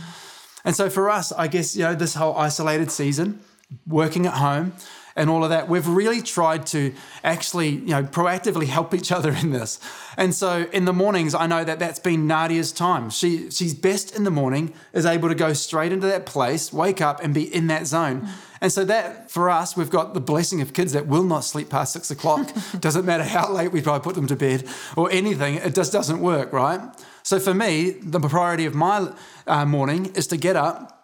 And 0.63 0.75
so 0.75 0.89
for 0.89 1.09
us, 1.09 1.31
I 1.31 1.47
guess, 1.47 1.75
you 1.75 1.83
know, 1.83 1.95
this 1.95 2.13
whole 2.15 2.35
isolated 2.35 2.91
season, 2.91 3.39
working 3.87 4.25
at 4.25 4.33
home 4.33 4.73
and 5.15 5.29
all 5.29 5.43
of 5.43 5.49
that, 5.49 5.67
we've 5.67 5.87
really 5.87 6.21
tried 6.21 6.65
to 6.67 6.93
actually, 7.23 7.69
you 7.69 7.87
know, 7.87 8.03
proactively 8.03 8.67
help 8.67 8.93
each 8.93 9.11
other 9.11 9.31
in 9.31 9.51
this. 9.51 9.79
And 10.17 10.33
so 10.33 10.67
in 10.71 10.85
the 10.85 10.93
mornings, 10.93 11.33
I 11.33 11.47
know 11.47 11.63
that 11.63 11.79
that's 11.79 11.99
been 11.99 12.27
Nadia's 12.27 12.71
time. 12.71 13.09
She 13.09 13.49
she's 13.49 13.73
best 13.73 14.15
in 14.15 14.23
the 14.23 14.31
morning, 14.31 14.73
is 14.93 15.05
able 15.05 15.29
to 15.29 15.35
go 15.35 15.53
straight 15.53 15.91
into 15.91 16.07
that 16.07 16.25
place, 16.25 16.71
wake 16.71 17.01
up 17.01 17.23
and 17.23 17.33
be 17.33 17.53
in 17.53 17.67
that 17.67 17.87
zone. 17.87 18.21
Mm. 18.21 18.29
And 18.61 18.71
so 18.71 18.85
that 18.85 19.31
for 19.31 19.49
us, 19.49 19.75
we've 19.75 19.89
got 19.89 20.13
the 20.13 20.21
blessing 20.21 20.61
of 20.61 20.73
kids 20.73 20.93
that 20.93 21.07
will 21.07 21.23
not 21.23 21.43
sleep 21.43 21.69
past 21.69 21.93
six 21.93 22.11
o'clock. 22.11 22.47
doesn't 22.79 23.05
matter 23.05 23.23
how 23.23 23.51
late 23.51 23.71
we 23.71 23.81
try 23.81 23.95
to 23.97 24.03
put 24.03 24.15
them 24.15 24.27
to 24.27 24.35
bed 24.35 24.67
or 24.95 25.11
anything, 25.11 25.55
it 25.55 25.73
just 25.73 25.91
doesn't 25.91 26.19
work, 26.19 26.53
right? 26.53 26.79
So 27.23 27.39
for 27.39 27.53
me, 27.53 27.91
the 27.91 28.19
priority 28.19 28.65
of 28.65 28.75
my 28.75 29.11
uh, 29.47 29.65
morning 29.65 30.07
is 30.15 30.27
to 30.27 30.37
get 30.37 30.55
up 30.55 31.00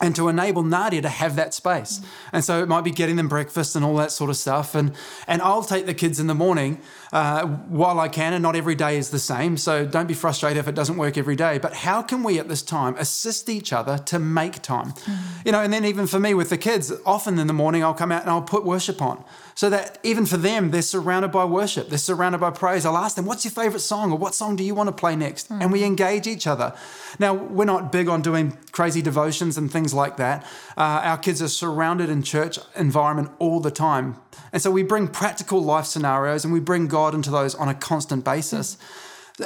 and 0.00 0.14
to 0.14 0.28
enable 0.28 0.62
Nadia 0.62 1.00
to 1.00 1.08
have 1.08 1.36
that 1.36 1.54
space. 1.54 2.02
And 2.30 2.44
so 2.44 2.62
it 2.62 2.68
might 2.68 2.84
be 2.84 2.90
getting 2.90 3.16
them 3.16 3.28
breakfast 3.28 3.74
and 3.74 3.84
all 3.84 3.96
that 3.96 4.12
sort 4.12 4.28
of 4.28 4.36
stuff. 4.36 4.74
And 4.74 4.92
and 5.26 5.40
I'll 5.40 5.62
take 5.62 5.86
the 5.86 5.94
kids 5.94 6.20
in 6.20 6.26
the 6.26 6.34
morning 6.34 6.80
uh, 7.12 7.46
while 7.46 7.98
I 7.98 8.08
can, 8.08 8.34
and 8.34 8.42
not 8.42 8.56
every 8.56 8.74
day 8.74 8.98
is 8.98 9.08
the 9.10 9.18
same. 9.18 9.56
So 9.56 9.86
don't 9.86 10.06
be 10.06 10.14
frustrated 10.14 10.58
if 10.58 10.68
it 10.68 10.74
doesn't 10.74 10.98
work 10.98 11.16
every 11.16 11.36
day. 11.36 11.56
But 11.58 11.74
how 11.74 12.02
can 12.02 12.22
we 12.22 12.38
at 12.38 12.48
this 12.48 12.62
time 12.62 12.94
assist 12.98 13.48
each 13.48 13.72
other 13.72 13.96
to 13.98 14.18
make 14.18 14.60
time? 14.60 14.92
You 15.46 15.52
know, 15.52 15.60
and 15.62 15.72
then 15.72 15.84
even 15.86 16.06
for 16.06 16.20
me 16.20 16.34
with 16.34 16.50
the 16.50 16.58
kids, 16.58 16.92
often 17.06 17.38
in 17.38 17.46
the 17.46 17.54
morning 17.54 17.82
I'll 17.82 17.94
come 17.94 18.12
out 18.12 18.22
and 18.22 18.30
I'll 18.30 18.42
put 18.42 18.64
worship 18.66 19.00
on. 19.00 19.24
So 19.54 19.70
that 19.70 19.98
even 20.02 20.26
for 20.26 20.36
them, 20.36 20.70
they're 20.70 20.82
surrounded 20.82 21.32
by 21.32 21.46
worship, 21.46 21.88
they're 21.88 21.96
surrounded 21.96 22.38
by 22.42 22.50
praise. 22.50 22.84
I'll 22.84 22.98
ask 22.98 23.16
them, 23.16 23.24
What's 23.24 23.44
your 23.46 23.52
favorite 23.52 23.80
song? 23.80 24.12
or 24.12 24.18
What 24.18 24.34
song 24.34 24.56
do 24.56 24.62
you 24.62 24.74
want 24.74 24.88
to 24.88 24.92
play 24.92 25.16
next? 25.16 25.50
And 25.50 25.72
we 25.72 25.82
engage 25.84 26.26
each 26.26 26.46
other. 26.46 26.74
Now, 27.18 27.32
we're 27.32 27.64
not 27.64 27.90
big 27.90 28.08
on 28.08 28.20
doing 28.20 28.58
crazy 28.72 29.00
devotions 29.00 29.56
and 29.56 29.72
things 29.72 29.85
like 29.94 30.16
that. 30.16 30.44
Uh, 30.76 31.00
our 31.04 31.18
kids 31.18 31.42
are 31.42 31.48
surrounded 31.48 32.08
in 32.08 32.22
church 32.22 32.58
environment 32.74 33.30
all 33.38 33.60
the 33.60 33.70
time. 33.70 34.16
And 34.52 34.62
so 34.62 34.70
we 34.70 34.82
bring 34.82 35.08
practical 35.08 35.62
life 35.62 35.86
scenarios 35.86 36.44
and 36.44 36.52
we 36.52 36.60
bring 36.60 36.86
God 36.86 37.14
into 37.14 37.30
those 37.30 37.54
on 37.54 37.68
a 37.68 37.74
constant 37.74 38.24
basis. 38.24 38.78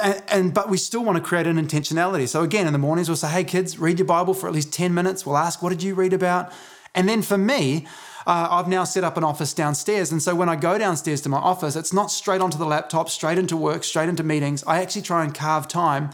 And, 0.01 0.23
and 0.29 0.53
but 0.53 0.69
we 0.69 0.77
still 0.77 1.03
want 1.03 1.17
to 1.17 1.23
create 1.23 1.47
an 1.47 1.57
intentionality. 1.57 2.27
So 2.27 2.43
again, 2.43 2.67
in 2.67 2.73
the 2.73 2.79
mornings 2.79 3.09
we'll 3.09 3.17
say, 3.17 3.27
"Hey 3.29 3.43
kids, 3.43 3.77
read 3.77 3.99
your 3.99 4.05
Bible 4.05 4.33
for 4.33 4.47
at 4.47 4.53
least 4.53 4.73
ten 4.73 4.93
minutes." 4.93 5.25
We'll 5.25 5.37
ask, 5.37 5.61
"What 5.61 5.69
did 5.69 5.83
you 5.83 5.95
read 5.95 6.13
about?" 6.13 6.51
And 6.93 7.07
then 7.07 7.21
for 7.21 7.37
me, 7.37 7.87
uh, 8.27 8.47
I've 8.51 8.67
now 8.67 8.83
set 8.83 9.03
up 9.03 9.17
an 9.17 9.23
office 9.23 9.53
downstairs. 9.53 10.11
And 10.11 10.21
so 10.21 10.35
when 10.35 10.49
I 10.49 10.55
go 10.55 10.77
downstairs 10.77 11.21
to 11.21 11.29
my 11.29 11.37
office, 11.37 11.75
it's 11.75 11.93
not 11.93 12.11
straight 12.11 12.41
onto 12.41 12.57
the 12.57 12.65
laptop, 12.65 13.09
straight 13.09 13.37
into 13.37 13.57
work, 13.57 13.83
straight 13.83 14.09
into 14.09 14.23
meetings. 14.23 14.63
I 14.65 14.81
actually 14.81 15.01
try 15.01 15.23
and 15.23 15.33
carve 15.33 15.67
time. 15.67 16.11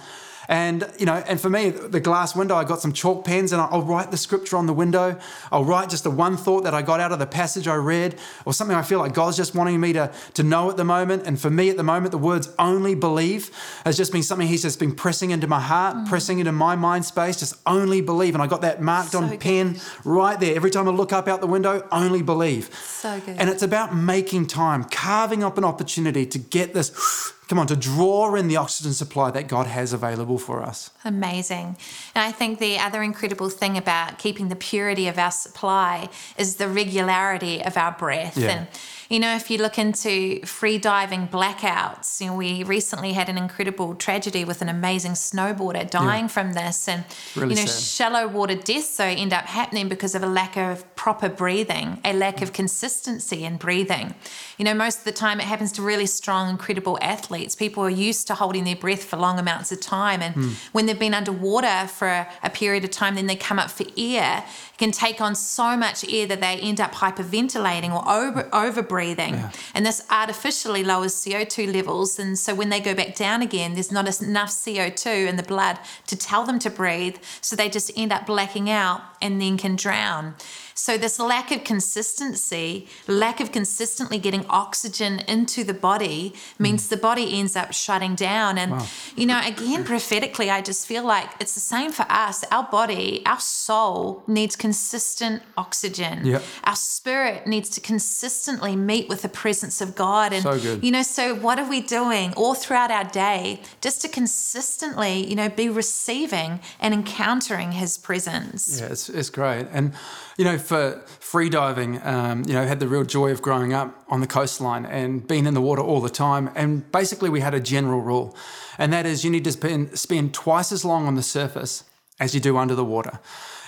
And, 0.48 0.90
you 0.98 1.06
know, 1.06 1.24
and 1.28 1.40
for 1.40 1.50
me, 1.50 1.70
the 1.70 2.00
glass 2.00 2.36
window, 2.36 2.56
I 2.56 2.64
got 2.64 2.80
some 2.80 2.94
chalk 2.94 3.26
pens 3.26 3.52
and 3.52 3.62
I'll 3.62 3.82
write 3.82 4.12
the 4.12 4.18
scripture 4.18 4.56
on 4.58 4.66
the 4.66 4.74
window. 4.74 5.20
I'll 5.52 5.66
write 5.66 5.90
just 5.90 6.04
the 6.04 6.12
one 6.12 6.38
thought 6.38 6.64
that 6.64 6.74
I 6.74 6.82
got 6.82 7.00
out 7.00 7.12
of 7.12 7.20
the 7.20 7.28
passage 7.28 7.68
I 7.68 7.76
read 7.76 8.16
or 8.46 8.54
something 8.54 8.76
I 8.76 8.82
feel 8.82 9.00
like 9.00 9.14
God's 9.14 9.36
just 9.36 9.56
wanting 9.56 9.80
me 9.80 9.94
to, 9.94 10.12
to 10.36 10.44
know 10.44 10.70
at 10.70 10.78
the 10.78 10.86
moment. 10.86 11.28
And 11.28 11.40
for 11.40 11.50
me 11.50 11.70
at 11.70 11.78
the 11.78 11.84
moment, 11.84 12.12
the 12.12 12.18
words 12.18 12.50
only 12.58 12.96
believe 12.96 13.52
has 13.84 13.98
just 13.98 14.12
been 14.12 14.24
something 14.24 14.48
He's 14.48 14.62
just 14.62 14.80
been 14.80 14.96
pressing 14.96 15.32
into 15.32 15.48
my 15.48 15.60
heart, 15.60 15.98
mm. 15.98 16.08
pressing 16.08 16.40
into 16.40 16.52
my 16.54 16.76
mind 16.76 17.04
space, 17.04 17.40
just 17.40 17.56
only 17.66 18.02
believe. 18.02 18.34
And 18.34 18.42
I 18.42 18.48
got 18.48 18.62
that 18.62 18.82
marked 18.82 19.12
So 19.12 19.22
on 19.22 19.30
good. 19.30 19.40
pen 19.40 19.80
right 20.06 20.40
there. 20.40 20.56
Every 20.56 20.72
time 20.72 20.88
I 20.88 20.92
look 20.92 21.12
up 21.12 21.28
out 21.28 21.42
the 21.42 21.48
window, 21.48 21.86
only 21.92 22.22
believe. 22.22 22.74
So 22.74 23.20
good. 23.20 23.38
And 23.38 23.50
it's 23.50 23.64
about 23.64 23.96
making 23.96 24.48
time, 24.48 24.86
carving 24.86 25.44
up 25.44 25.58
an 25.58 25.66
opportunity 25.66 26.26
to 26.26 26.40
get 26.40 26.74
this 26.74 27.34
come 27.48 27.60
on, 27.60 27.68
to 27.68 27.76
draw 27.76 28.36
in 28.36 28.48
the 28.48 28.58
oxygen 28.58 28.94
supply 28.94 29.32
that 29.32 29.48
God 29.48 29.68
has 29.68 29.94
available 29.94 30.38
for 30.38 30.62
us. 30.62 30.90
Amazing. 31.06 31.78
And 32.14 32.24
I 32.24 32.32
think 32.32 32.60
the 32.60 32.78
other 32.78 33.02
incredible 33.02 33.50
thing 33.50 33.78
about 33.78 34.20
keeping 34.20 34.50
the 34.50 34.56
purity 34.56 35.08
of 35.08 35.18
our 35.18 35.32
supply 35.32 36.10
is 36.38 36.58
the 36.58 36.68
regularity 36.68 37.64
of 37.64 37.78
our 37.78 37.94
breath. 37.94 38.38
Yeah. 38.38 38.50
And 38.50 38.68
you 39.10 39.20
know, 39.20 39.36
if 39.36 39.50
you 39.50 39.58
look 39.58 39.78
into 39.80 40.40
free 40.46 40.78
diving 40.78 41.28
blackouts, 41.28 42.20
you 42.22 42.28
know, 42.28 42.36
we 42.36 42.64
recently 42.64 43.14
had 43.14 43.30
an 43.30 43.38
incredible 43.38 43.96
tragedy 43.96 44.44
with 44.46 44.62
an 44.62 44.70
amazing 44.70 45.14
snowboarder 45.14 45.90
dying 45.90 46.24
Yeah. 46.26 46.28
from 46.28 46.54
this. 46.54 46.88
And, 46.88 47.06
Really 47.36 47.56
you 47.56 47.62
know, 47.62 47.66
sad. 47.68 47.84
shallow 47.84 48.28
water 48.28 48.56
deaths, 48.56 48.90
so 48.96 49.04
end 49.04 49.34
up 49.34 49.46
happening 49.46 49.88
because 49.90 50.16
of 50.16 50.24
a 50.24 50.28
lack 50.28 50.58
of 50.58 50.84
proper 50.96 51.30
breathing, 51.30 52.00
a 52.04 52.14
lack 52.14 52.42
of 52.42 52.54
consistency 52.54 53.44
in 53.44 53.58
breathing. 53.58 54.14
You 54.58 54.66
know, 54.66 54.74
most 54.74 55.00
of 55.00 55.04
the 55.04 55.12
time 55.12 55.40
it 55.40 55.46
happens 55.46 55.72
to 55.74 55.82
really 55.82 56.06
strong, 56.08 56.50
incredible 56.50 56.98
athletes. 57.02 57.56
People 57.56 57.84
are 57.84 57.90
used 57.90 58.28
to 58.28 58.36
holding 58.36 58.64
their 58.64 58.76
breath 58.76 59.04
for 59.04 59.18
long 59.18 59.40
amounts 59.40 59.72
of 59.72 59.80
time. 59.80 60.22
And 60.22 60.34
Hmm. 60.36 60.50
when 60.72 60.86
they've 60.86 60.98
been 61.00 61.14
underwater 61.14 61.88
for 61.88 62.08
a, 62.44 62.50
period 62.58 62.84
of 62.84 62.90
time, 62.90 63.14
then 63.16 63.28
they 63.28 63.36
come 63.36 63.60
up 63.60 63.70
for 63.70 63.86
air, 63.96 64.44
can 64.78 64.92
take 64.92 65.20
on 65.22 65.36
so 65.36 65.76
much 65.76 66.08
air 66.12 66.28
that 66.28 66.40
they 66.42 66.60
end 66.60 66.80
up 66.80 66.94
hyperventilating 66.94 67.92
or 67.92 68.08
over, 68.10 68.48
over 68.54 68.82
breathing. 68.82 69.34
And 69.74 69.86
this 69.86 70.04
artificially 70.10 70.84
lowers 70.84 71.16
CO2 71.16 71.74
levels. 71.74 72.20
And 72.20 72.38
so 72.38 72.54
when 72.54 72.70
they 72.70 72.80
go 72.80 72.94
back 72.94 73.16
down 73.16 73.42
again, 73.42 73.74
there's 73.74 73.92
not 73.92 74.06
enough 74.22 74.50
CO2 74.50 75.28
in 75.28 75.36
the 75.36 75.44
blood 75.44 75.80
to 76.08 76.16
tell 76.16 76.46
them 76.46 76.60
to 76.60 76.70
breathe. 76.70 77.18
So 77.42 77.56
they 77.56 77.70
just 77.70 77.92
end 77.98 78.12
up 78.12 78.26
blacking 78.28 78.70
out 78.70 79.02
and 79.22 79.42
then 79.42 79.58
can 79.58 79.76
drown. 79.76 80.36
So, 80.78 80.96
this 80.96 81.18
lack 81.20 81.52
of 81.52 81.64
consistency, 81.64 82.88
lack 83.08 83.40
of 83.40 83.52
consistently 83.52 84.20
getting 84.20 84.46
oxygen 84.48 85.20
into 85.28 85.64
the 85.64 85.74
body 85.74 86.36
means 86.60 86.86
mm. 86.86 86.90
the 86.90 86.98
body 86.98 87.40
ends 87.40 87.56
up 87.56 87.74
shutting 87.74 88.14
down. 88.14 88.60
And, 88.60 88.88
you 89.16 89.26
know, 89.26 89.42
again, 89.44 89.84
prophetically, 89.84 90.52
I 90.52 90.62
just 90.62 90.86
feel 90.86 91.04
like 91.04 91.30
it's 91.40 91.56
the 91.56 91.60
same 91.60 91.92
for 91.92 92.06
us. 92.10 92.44
Our 92.52 92.68
body, 92.70 93.24
our 93.26 93.40
soul 93.40 94.24
needs 94.28 94.56
consistent 94.56 95.42
oxygen. 95.58 96.24
Yep. 96.24 96.44
Our 96.66 96.76
spirit 96.76 97.48
needs 97.48 97.70
to 97.72 97.82
consistently 97.82 98.76
meet 98.76 99.10
with 99.10 99.24
the 99.24 99.30
presence 99.30 99.82
of 99.82 99.96
God. 99.96 100.32
And, 100.32 100.44
So 100.44 100.60
good. 100.60 100.84
you 100.84 100.92
know, 100.92 101.02
so 101.02 101.34
what 101.34 101.58
are 101.58 101.68
we 101.68 101.82
doing 101.82 102.34
all 102.36 102.54
throughout 102.54 102.92
our 102.92 103.06
day 103.06 103.62
just 103.82 104.02
to 104.04 104.08
consistently, 104.08 105.28
you 105.28 105.36
know, 105.36 105.50
be 105.50 105.70
receiving 105.70 106.60
and 106.80 106.94
encountering 106.94 107.72
His 107.72 107.98
presence? 107.98 108.80
Yeah, 108.80 108.90
it's, 108.90 109.10
it's 109.10 109.32
great. 109.32 109.66
And, 109.72 109.94
you 110.38 110.46
know, 110.46 110.60
for 110.68 111.02
free 111.06 111.50
diving, 111.50 112.02
um, 112.06 112.44
you 112.46 112.54
know, 112.54 112.66
had 112.66 112.80
the 112.80 112.88
real 112.88 113.04
joy 113.04 113.32
of 113.32 113.42
growing 113.42 113.74
up 113.74 114.04
on 114.10 114.22
the 114.22 114.28
coastline 114.28 114.86
and 114.86 115.28
being 115.28 115.46
in 115.46 115.54
the 115.54 115.62
water 115.62 115.82
all 115.82 116.02
the 116.02 116.10
time. 116.10 116.50
And 116.56 116.92
basically, 116.92 117.30
we 117.30 117.40
had 117.40 117.54
a 117.54 117.60
general 117.60 118.02
rule, 118.02 118.36
and 118.78 118.92
that 118.94 119.06
is 119.06 119.24
you 119.24 119.32
need 119.32 119.44
to 119.46 119.52
spend, 119.52 119.98
spend 119.98 120.34
twice 120.34 120.72
as 120.72 120.84
long 120.84 121.08
on 121.08 121.16
the 121.16 121.24
surface 121.24 121.84
as 122.20 122.34
you 122.36 122.42
do 122.42 122.58
under 122.58 122.76
the 122.76 122.86
water. 122.86 123.20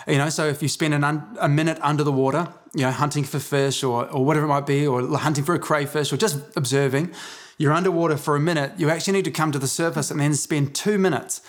You 0.08 0.18
know, 0.18 0.30
so 0.30 0.48
if 0.48 0.62
you 0.62 0.68
spend 0.68 0.94
an 0.94 1.04
un, 1.04 1.38
a 1.40 1.50
minute 1.50 1.78
under 1.82 2.04
the 2.04 2.12
water, 2.12 2.48
you 2.74 2.82
know, 2.82 2.92
hunting 2.92 3.24
for 3.24 3.40
fish 3.40 3.84
or, 3.84 4.10
or 4.10 4.26
whatever 4.26 4.46
it 4.46 4.50
might 4.50 4.66
be, 4.66 4.88
or 4.88 5.18
hunting 5.18 5.44
for 5.44 5.56
a 5.56 5.60
crayfish 5.60 6.12
or 6.12 6.18
just 6.18 6.38
observing, 6.56 7.12
you're 7.58 7.74
underwater 7.74 8.18
for 8.18 8.36
a 8.36 8.40
minute, 8.40 8.72
you 8.78 8.90
actually 8.90 9.14
need 9.14 9.26
to 9.26 9.32
come 9.32 9.52
to 9.52 9.60
the 9.60 9.68
surface 9.68 10.10
and 10.10 10.20
then 10.20 10.34
spend 10.34 10.74
two 10.74 10.98
minutes 10.98 11.42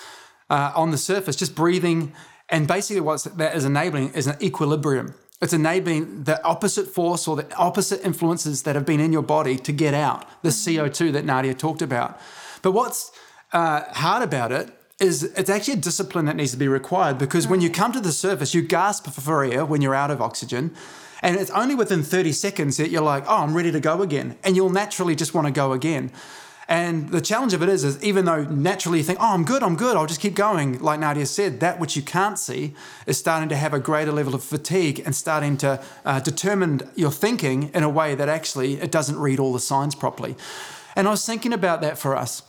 uh, 0.50 0.72
on 0.74 0.90
the 0.90 0.98
surface, 0.98 1.36
just 1.36 1.54
breathing. 1.54 2.12
And 2.48 2.66
basically, 2.66 3.00
what 3.00 3.24
that 3.36 3.54
is 3.54 3.64
enabling 3.64 4.12
is 4.14 4.26
an 4.26 4.36
equilibrium. 4.42 5.14
It's 5.40 5.52
enabling 5.52 6.24
the 6.24 6.42
opposite 6.44 6.86
force 6.88 7.26
or 7.26 7.36
the 7.36 7.56
opposite 7.56 8.04
influences 8.04 8.64
that 8.64 8.74
have 8.74 8.84
been 8.84 9.00
in 9.00 9.12
your 9.12 9.22
body 9.22 9.56
to 9.56 9.72
get 9.72 9.94
out, 9.94 10.26
the 10.42 10.50
CO2 10.50 11.12
that 11.12 11.24
Nadia 11.24 11.54
talked 11.54 11.80
about. 11.80 12.20
But 12.60 12.72
what's 12.72 13.10
uh, 13.52 13.84
hard 13.92 14.22
about 14.22 14.52
it 14.52 14.70
is 15.00 15.22
it's 15.22 15.48
actually 15.48 15.74
a 15.74 15.78
discipline 15.78 16.26
that 16.26 16.36
needs 16.36 16.50
to 16.50 16.58
be 16.58 16.68
required 16.68 17.16
because 17.16 17.48
when 17.48 17.62
you 17.62 17.70
come 17.70 17.90
to 17.92 18.00
the 18.00 18.12
surface, 18.12 18.52
you 18.52 18.60
gasp 18.60 19.08
for 19.08 19.42
air 19.42 19.64
when 19.64 19.80
you're 19.80 19.94
out 19.94 20.10
of 20.10 20.20
oxygen. 20.20 20.74
And 21.22 21.36
it's 21.36 21.50
only 21.50 21.74
within 21.74 22.02
30 22.02 22.32
seconds 22.32 22.76
that 22.76 22.90
you're 22.90 23.02
like, 23.02 23.24
oh, 23.26 23.36
I'm 23.36 23.54
ready 23.54 23.72
to 23.72 23.80
go 23.80 24.02
again. 24.02 24.36
And 24.44 24.56
you'll 24.56 24.70
naturally 24.70 25.14
just 25.14 25.34
want 25.34 25.46
to 25.46 25.52
go 25.52 25.72
again. 25.72 26.12
And 26.70 27.08
the 27.08 27.20
challenge 27.20 27.52
of 27.52 27.64
it 27.64 27.68
is, 27.68 27.82
is 27.82 28.00
even 28.00 28.26
though 28.26 28.44
naturally 28.44 28.98
you 28.98 29.04
think, 29.04 29.18
oh, 29.20 29.34
I'm 29.34 29.44
good, 29.44 29.64
I'm 29.64 29.74
good, 29.74 29.96
I'll 29.96 30.06
just 30.06 30.20
keep 30.20 30.36
going, 30.36 30.78
like 30.78 31.00
Nadia 31.00 31.26
said, 31.26 31.58
that 31.58 31.80
which 31.80 31.96
you 31.96 32.02
can't 32.02 32.38
see 32.38 32.74
is 33.08 33.18
starting 33.18 33.48
to 33.48 33.56
have 33.56 33.74
a 33.74 33.80
greater 33.80 34.12
level 34.12 34.36
of 34.36 34.44
fatigue 34.44 35.02
and 35.04 35.14
starting 35.14 35.56
to 35.58 35.82
uh, 36.04 36.20
determine 36.20 36.82
your 36.94 37.10
thinking 37.10 37.72
in 37.74 37.82
a 37.82 37.88
way 37.88 38.14
that 38.14 38.28
actually 38.28 38.74
it 38.74 38.92
doesn't 38.92 39.18
read 39.18 39.40
all 39.40 39.52
the 39.52 39.58
signs 39.58 39.96
properly. 39.96 40.36
And 40.94 41.08
I 41.08 41.10
was 41.10 41.26
thinking 41.26 41.52
about 41.52 41.80
that 41.80 41.98
for 41.98 42.16
us 42.16 42.42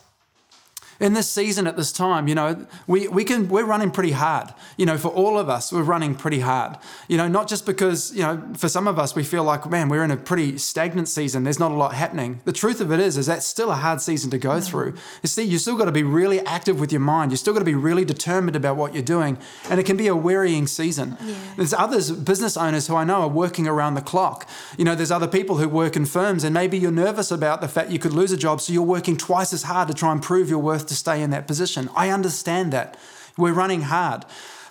in 1.02 1.14
this 1.14 1.28
season 1.28 1.66
at 1.66 1.76
this 1.76 1.90
time, 1.90 2.28
you 2.28 2.34
know, 2.34 2.64
we, 2.86 3.08
we 3.08 3.24
can 3.24 3.48
we're 3.48 3.64
running 3.64 3.90
pretty 3.90 4.12
hard. 4.12 4.54
You 4.76 4.86
know, 4.86 4.96
for 4.96 5.08
all 5.08 5.36
of 5.36 5.48
us, 5.48 5.72
we're 5.72 5.82
running 5.82 6.14
pretty 6.14 6.38
hard. 6.38 6.78
You 7.08 7.16
know, 7.16 7.26
not 7.26 7.48
just 7.48 7.66
because, 7.66 8.14
you 8.14 8.22
know, 8.22 8.40
for 8.56 8.68
some 8.68 8.86
of 8.86 9.00
us 9.00 9.16
we 9.16 9.24
feel 9.24 9.42
like, 9.42 9.68
man, 9.68 9.88
we're 9.88 10.04
in 10.04 10.12
a 10.12 10.16
pretty 10.16 10.58
stagnant 10.58 11.08
season. 11.08 11.42
There's 11.42 11.58
not 11.58 11.72
a 11.72 11.74
lot 11.74 11.94
happening. 11.94 12.40
The 12.44 12.52
truth 12.52 12.80
of 12.80 12.92
it 12.92 13.00
is, 13.00 13.16
is 13.16 13.26
that's 13.26 13.44
still 13.44 13.72
a 13.72 13.74
hard 13.74 14.00
season 14.00 14.30
to 14.30 14.38
go 14.38 14.50
mm. 14.50 14.64
through. 14.64 14.94
You 15.24 15.28
see, 15.28 15.42
you 15.42 15.58
still 15.58 15.76
got 15.76 15.86
to 15.86 15.92
be 15.92 16.04
really 16.04 16.38
active 16.46 16.78
with 16.78 16.92
your 16.92 17.00
mind. 17.00 17.32
You 17.32 17.36
still 17.36 17.52
got 17.52 17.58
to 17.58 17.64
be 17.64 17.74
really 17.74 18.04
determined 18.04 18.54
about 18.54 18.76
what 18.76 18.94
you're 18.94 19.02
doing. 19.02 19.38
And 19.68 19.80
it 19.80 19.86
can 19.86 19.96
be 19.96 20.06
a 20.06 20.14
wearying 20.14 20.68
season. 20.68 21.16
There's 21.56 21.74
others, 21.74 22.12
business 22.12 22.56
owners 22.56 22.86
who 22.86 22.94
I 22.94 23.02
know 23.02 23.22
are 23.22 23.28
working 23.28 23.66
around 23.66 23.94
the 23.94 24.02
clock. 24.02 24.48
You 24.78 24.84
know, 24.84 24.94
there's 24.94 25.10
other 25.10 25.26
people 25.26 25.56
who 25.56 25.68
work 25.68 25.96
in 25.96 26.06
firms 26.06 26.44
and 26.44 26.54
maybe 26.54 26.78
you're 26.78 26.92
nervous 26.92 27.32
about 27.32 27.60
the 27.60 27.68
fact 27.68 27.90
you 27.90 27.98
could 27.98 28.12
lose 28.12 28.30
a 28.30 28.36
job, 28.36 28.60
so 28.60 28.72
you're 28.72 28.82
working 28.82 29.16
twice 29.16 29.52
as 29.52 29.64
hard 29.64 29.88
to 29.88 29.94
try 29.94 30.12
and 30.12 30.22
prove 30.22 30.48
your 30.48 30.60
worth 30.60 30.91
to 30.92 30.96
stay 30.96 31.22
in 31.22 31.30
that 31.30 31.46
position. 31.46 31.88
I 31.96 32.10
understand 32.10 32.72
that. 32.72 32.96
We're 33.38 33.54
running 33.54 33.82
hard. 33.82 34.24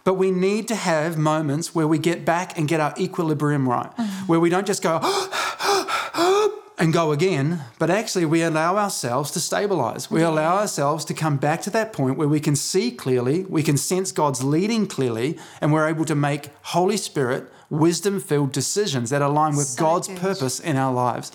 But 0.03 0.15
we 0.15 0.31
need 0.31 0.67
to 0.69 0.75
have 0.75 1.17
moments 1.17 1.75
where 1.75 1.87
we 1.87 1.97
get 1.99 2.25
back 2.25 2.57
and 2.57 2.67
get 2.67 2.79
our 2.79 2.93
equilibrium 2.97 3.67
right, 3.67 3.91
mm-hmm. 3.95 4.25
where 4.27 4.39
we 4.39 4.49
don't 4.49 4.65
just 4.65 4.81
go 4.81 4.99
and 6.79 6.91
go 6.91 7.11
again, 7.11 7.61
but 7.77 7.91
actually 7.91 8.25
we 8.25 8.41
allow 8.41 8.77
ourselves 8.77 9.29
to 9.31 9.39
stabilize. 9.39 10.09
We 10.09 10.23
allow 10.23 10.57
ourselves 10.57 11.05
to 11.05 11.13
come 11.13 11.37
back 11.37 11.61
to 11.63 11.69
that 11.71 11.93
point 11.93 12.17
where 12.17 12.27
we 12.27 12.39
can 12.39 12.55
see 12.55 12.89
clearly, 12.89 13.43
we 13.43 13.61
can 13.61 13.77
sense 13.77 14.11
God's 14.11 14.43
leading 14.43 14.87
clearly, 14.87 15.37
and 15.61 15.71
we're 15.71 15.87
able 15.87 16.05
to 16.05 16.15
make 16.15 16.49
Holy 16.63 16.97
Spirit 16.97 17.51
wisdom 17.69 18.19
filled 18.19 18.51
decisions 18.51 19.11
that 19.11 19.21
align 19.21 19.55
with 19.55 19.67
So 19.67 19.81
God's 19.81 20.07
good. 20.07 20.17
purpose 20.17 20.59
in 20.59 20.75
our 20.77 20.91
lives. 20.91 21.31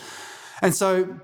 And 0.60 0.74
so 0.74 1.20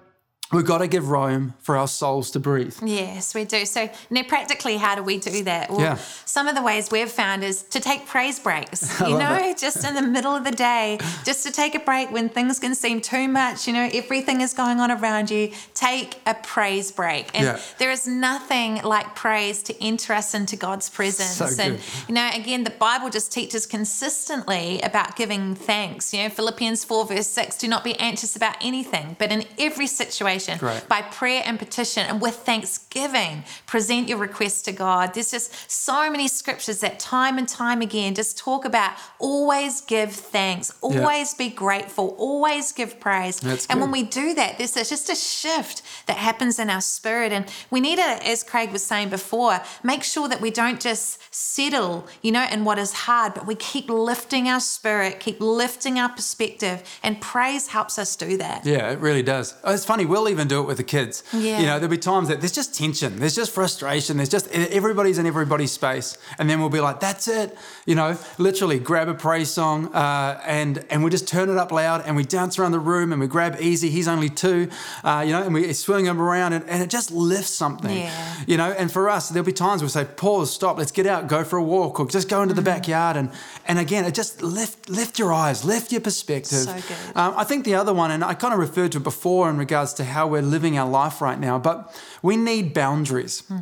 we've 0.52 0.64
got 0.66 0.78
to 0.78 0.86
give 0.88 1.08
room 1.10 1.54
for 1.60 1.76
our 1.76 1.88
souls 1.88 2.30
to 2.32 2.40
breathe. 2.40 2.76
Yes, 2.84 3.34
we 3.34 3.44
do. 3.44 3.64
So, 3.64 3.88
now 4.10 4.22
practically, 4.22 4.76
how 4.76 4.94
do 4.94 5.02
we 5.02 5.18
do 5.18 5.44
that? 5.44 5.70
Well, 5.70 5.80
Yeah. 5.80 5.98
some 6.24 6.48
of 6.48 6.54
the 6.54 6.62
ways 6.62 6.90
we've 6.90 7.10
found 7.10 7.42
is 7.44 7.62
to 7.74 7.80
take 7.80 8.06
praise 8.06 8.38
breaks. 8.38 9.00
You 9.12 9.18
know, 9.18 9.54
just 9.58 9.84
in 9.84 9.94
the 9.94 10.02
middle 10.02 10.34
of 10.34 10.44
the 10.44 10.50
day, 10.52 10.98
just 11.24 11.44
to 11.46 11.50
take 11.52 11.74
a 11.74 11.80
break 11.80 12.10
when 12.12 12.28
things 12.28 12.58
can 12.58 12.74
seem 12.74 13.00
too 13.00 13.28
much. 13.28 13.66
You 13.66 13.72
know, 13.74 13.88
everything 13.92 14.40
is 14.40 14.54
going 14.54 14.78
on 14.80 14.90
around 14.90 15.30
you. 15.30 15.50
Take 15.74 16.20
a 16.26 16.34
praise 16.34 16.90
break, 16.92 17.28
and 17.34 17.44
Yeah. 17.44 17.58
there 17.78 17.90
is 17.90 18.06
nothing 18.06 18.80
like 18.82 19.14
praise 19.14 19.62
to 19.64 19.84
enter 19.84 20.12
us 20.14 20.34
into 20.34 20.56
God's 20.56 20.88
presence. 20.88 21.36
So 21.36 21.44
and 21.62 21.76
good. 21.76 21.80
you 22.08 22.14
know, 22.14 22.28
again, 22.32 22.64
the 22.64 22.70
Bible 22.70 23.10
just 23.10 23.32
teaches 23.32 23.66
consistently 23.66 24.80
about 24.82 25.16
giving 25.16 25.54
thanks. 25.54 26.12
You 26.12 26.22
know, 26.22 26.28
Philippians 26.30 26.84
four 26.84 27.04
verse 27.06 27.26
six: 27.28 27.56
Do 27.56 27.68
not 27.68 27.84
be 27.84 27.94
anxious 27.98 28.36
about 28.36 28.56
anything, 28.60 29.16
but 29.18 29.30
in 29.30 29.44
every 29.58 29.86
situation, 29.86 30.41
Great. 30.58 30.88
by 30.88 31.02
prayer 31.02 31.42
and 31.44 31.58
petition 31.58 32.06
and 32.06 32.20
with 32.20 32.36
thanksgiving 32.36 33.44
present 33.66 34.08
your 34.08 34.18
requests 34.18 34.62
to 34.62 34.72
god. 34.72 35.14
There's 35.14 35.30
just 35.30 35.70
so 35.70 36.10
many 36.10 36.28
scriptures 36.28 36.80
that 36.80 36.98
time 36.98 37.38
and 37.38 37.48
time 37.48 37.80
again 37.82 38.14
just 38.14 38.38
talk 38.38 38.64
about 38.64 38.92
always 39.18 39.80
give 39.80 40.12
thanks 40.12 40.72
always 40.80 41.34
be 41.34 41.48
grateful 41.48 42.14
always 42.18 42.72
give 42.72 43.00
praise. 43.00 43.40
That's 43.40 43.66
and 43.66 43.80
when 43.80 43.90
we 43.90 44.02
do 44.02 44.34
that 44.34 44.58
there's 44.58 44.74
just 44.74 45.08
a 45.10 45.14
shift 45.14 45.82
that 46.06 46.16
happens 46.16 46.58
in 46.58 46.70
our 46.70 46.80
spirit. 46.80 47.32
And 47.32 47.46
we 47.70 47.80
need 47.80 47.96
to 47.96 48.02
as 48.02 48.42
craig 48.42 48.72
was 48.72 48.84
saying 48.84 49.08
before 49.08 49.60
make 49.82 50.02
sure 50.02 50.28
that 50.28 50.40
we 50.40 50.50
don't 50.50 50.80
just 50.80 51.18
settle 51.34 52.06
you 52.22 52.32
know 52.32 52.46
in 52.50 52.64
what 52.64 52.78
is 52.78 52.92
hard 52.92 53.34
but 53.34 53.46
we 53.46 53.54
keep 53.54 53.88
lifting 53.88 54.48
our 54.48 54.60
spirit 54.60 55.20
keep 55.20 55.40
lifting 55.40 55.98
our 55.98 56.08
perspective 56.08 56.82
and 57.02 57.20
praise 57.20 57.68
helps 57.68 57.98
us 57.98 58.16
do 58.16 58.36
that. 58.38 58.64
Yeah, 58.64 58.90
it 58.90 58.98
really 59.00 59.22
does. 59.22 59.54
Oh, 59.64 59.72
It's 59.72 59.84
funny, 59.84 60.04
we'll 60.04 60.22
even 60.32 60.48
do 60.48 60.60
it 60.60 60.66
with 60.66 60.78
the 60.78 60.84
kids. 60.84 61.22
Yeah. 61.32 61.60
You 61.60 61.66
know, 61.66 61.78
there'll 61.78 61.88
be 61.88 61.98
times 61.98 62.28
that 62.28 62.40
there's 62.40 62.52
just 62.52 62.74
tension, 62.74 63.16
there's 63.16 63.36
just 63.36 63.52
frustration, 63.52 64.16
there's 64.16 64.28
just 64.28 64.48
everybody's 64.50 65.18
in 65.18 65.26
everybody's 65.26 65.72
space. 65.72 66.18
And 66.38 66.48
then 66.48 66.60
we'll 66.60 66.70
be 66.70 66.80
like, 66.80 67.00
that's 67.00 67.28
it. 67.28 67.56
You 67.86 67.94
know, 67.94 68.18
literally 68.38 68.78
grab 68.78 69.08
a 69.08 69.14
praise 69.14 69.50
song 69.50 69.94
uh, 69.94 70.40
and 70.44 70.84
and 70.90 71.04
we 71.04 71.10
just 71.10 71.28
turn 71.28 71.48
it 71.50 71.56
up 71.56 71.70
loud 71.70 72.02
and 72.06 72.16
we 72.16 72.24
dance 72.24 72.58
around 72.58 72.72
the 72.72 72.80
room 72.80 73.12
and 73.12 73.20
we 73.20 73.26
grab 73.26 73.56
easy. 73.60 73.90
He's 73.90 74.08
only 74.08 74.28
two, 74.28 74.68
uh, 75.04 75.22
you 75.24 75.32
know, 75.32 75.42
and 75.42 75.54
we 75.54 75.72
swing 75.72 76.06
him 76.06 76.20
around 76.20 76.52
and, 76.52 76.68
and 76.68 76.82
it 76.82 76.90
just 76.90 77.10
lifts 77.10 77.50
something. 77.50 77.96
Yeah. 77.96 78.34
You 78.46 78.56
know, 78.56 78.72
and 78.72 78.90
for 78.90 79.08
us, 79.08 79.28
there'll 79.28 79.46
be 79.46 79.52
times 79.52 79.82
we'll 79.82 79.90
say, 79.90 80.04
pause, 80.04 80.52
stop, 80.52 80.78
let's 80.78 80.92
get 80.92 81.06
out, 81.06 81.28
go 81.28 81.44
for 81.44 81.58
a 81.58 81.62
walk, 81.62 82.00
or 82.00 82.06
just 82.08 82.28
go 82.28 82.42
into 82.42 82.54
the 82.54 82.62
backyard. 82.62 83.16
And 83.16 83.30
and 83.66 83.78
again, 83.78 84.04
it 84.04 84.14
just 84.14 84.42
lift 84.42 84.88
lift 84.88 85.18
your 85.18 85.32
eyes, 85.32 85.64
lift 85.64 85.92
your 85.92 86.00
perspective. 86.00 86.58
So 86.58 86.74
good. 86.74 87.16
Um, 87.16 87.34
I 87.36 87.44
think 87.44 87.64
the 87.64 87.74
other 87.74 87.94
one, 87.94 88.10
and 88.10 88.24
I 88.24 88.34
kind 88.34 88.54
of 88.54 88.60
referred 88.60 88.92
to 88.92 88.98
it 88.98 89.04
before 89.04 89.50
in 89.50 89.56
regards 89.58 89.92
to 89.94 90.04
how 90.12 90.26
we're 90.26 90.42
living 90.42 90.78
our 90.78 90.88
life 90.88 91.20
right 91.20 91.38
now, 91.38 91.58
but 91.58 91.94
we 92.22 92.36
need 92.36 92.72
boundaries. 92.72 93.42
Hmm. 93.48 93.58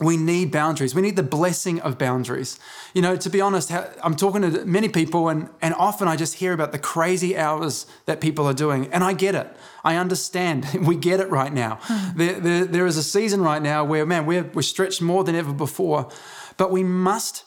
We 0.00 0.16
need 0.16 0.52
boundaries. 0.52 0.94
We 0.94 1.02
need 1.02 1.16
the 1.16 1.24
blessing 1.24 1.80
of 1.80 1.98
boundaries. 1.98 2.60
You 2.94 3.02
know, 3.02 3.16
to 3.16 3.28
be 3.28 3.40
honest, 3.40 3.72
I'm 3.72 4.14
talking 4.14 4.42
to 4.42 4.64
many 4.64 4.88
people, 4.88 5.28
and, 5.28 5.48
and 5.60 5.74
often 5.74 6.06
I 6.06 6.14
just 6.14 6.34
hear 6.34 6.52
about 6.52 6.70
the 6.70 6.78
crazy 6.78 7.36
hours 7.36 7.84
that 8.06 8.20
people 8.20 8.46
are 8.46 8.54
doing. 8.54 8.86
And 8.92 9.02
I 9.02 9.12
get 9.12 9.34
it. 9.34 9.48
I 9.82 9.96
understand. 9.96 10.66
We 10.88 10.94
get 10.94 11.18
it 11.18 11.28
right 11.30 11.52
now. 11.52 11.80
Hmm. 11.82 12.16
There, 12.18 12.40
there, 12.40 12.64
there 12.64 12.86
is 12.86 12.96
a 12.96 13.02
season 13.02 13.42
right 13.42 13.60
now 13.60 13.84
where, 13.84 14.06
man, 14.06 14.24
we're, 14.24 14.44
we're 14.54 14.62
stretched 14.62 15.02
more 15.02 15.24
than 15.24 15.34
ever 15.34 15.52
before, 15.52 16.08
but 16.56 16.70
we 16.70 16.84
must 16.84 17.44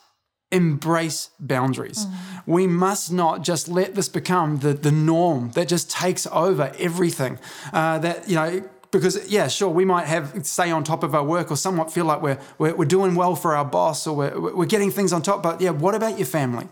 embrace 0.51 1.29
boundaries. 1.39 2.05
Mm. 2.05 2.13
We 2.45 2.67
must 2.67 3.11
not 3.11 3.43
just 3.43 3.67
let 3.67 3.95
this 3.95 4.09
become 4.09 4.59
the, 4.59 4.73
the 4.73 4.91
norm 4.91 5.51
that 5.51 5.67
just 5.67 5.89
takes 5.89 6.27
over 6.27 6.71
everything. 6.77 7.39
Uh, 7.71 7.99
that, 7.99 8.27
you 8.27 8.35
know, 8.35 8.61
because 8.91 9.31
yeah 9.31 9.47
sure 9.47 9.69
we 9.69 9.85
might 9.85 10.05
have 10.05 10.45
stay 10.45 10.69
on 10.69 10.83
top 10.83 11.03
of 11.03 11.15
our 11.15 11.23
work 11.23 11.49
or 11.49 11.55
somewhat 11.55 11.91
feel 11.91 12.05
like 12.05 12.21
we're, 12.21 12.37
we're, 12.57 12.75
we're 12.75 12.85
doing 12.85 13.15
well 13.15 13.35
for 13.35 13.55
our 13.55 13.65
boss 13.65 14.05
or 14.05 14.15
we're, 14.15 14.53
we're 14.53 14.65
getting 14.65 14.91
things 14.91 15.13
on 15.13 15.21
top 15.21 15.41
but 15.41 15.61
yeah 15.61 15.69
what 15.69 15.95
about 15.95 16.17
your 16.17 16.25
family 16.25 16.67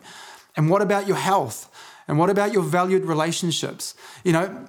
and 0.58 0.70
what 0.70 0.82
about 0.82 1.08
your 1.08 1.16
health 1.16 1.72
and 2.08 2.18
what 2.20 2.30
about 2.30 2.52
your 2.52 2.62
valued 2.62 3.06
relationships 3.06 3.96
you 4.26 4.34
know 4.34 4.66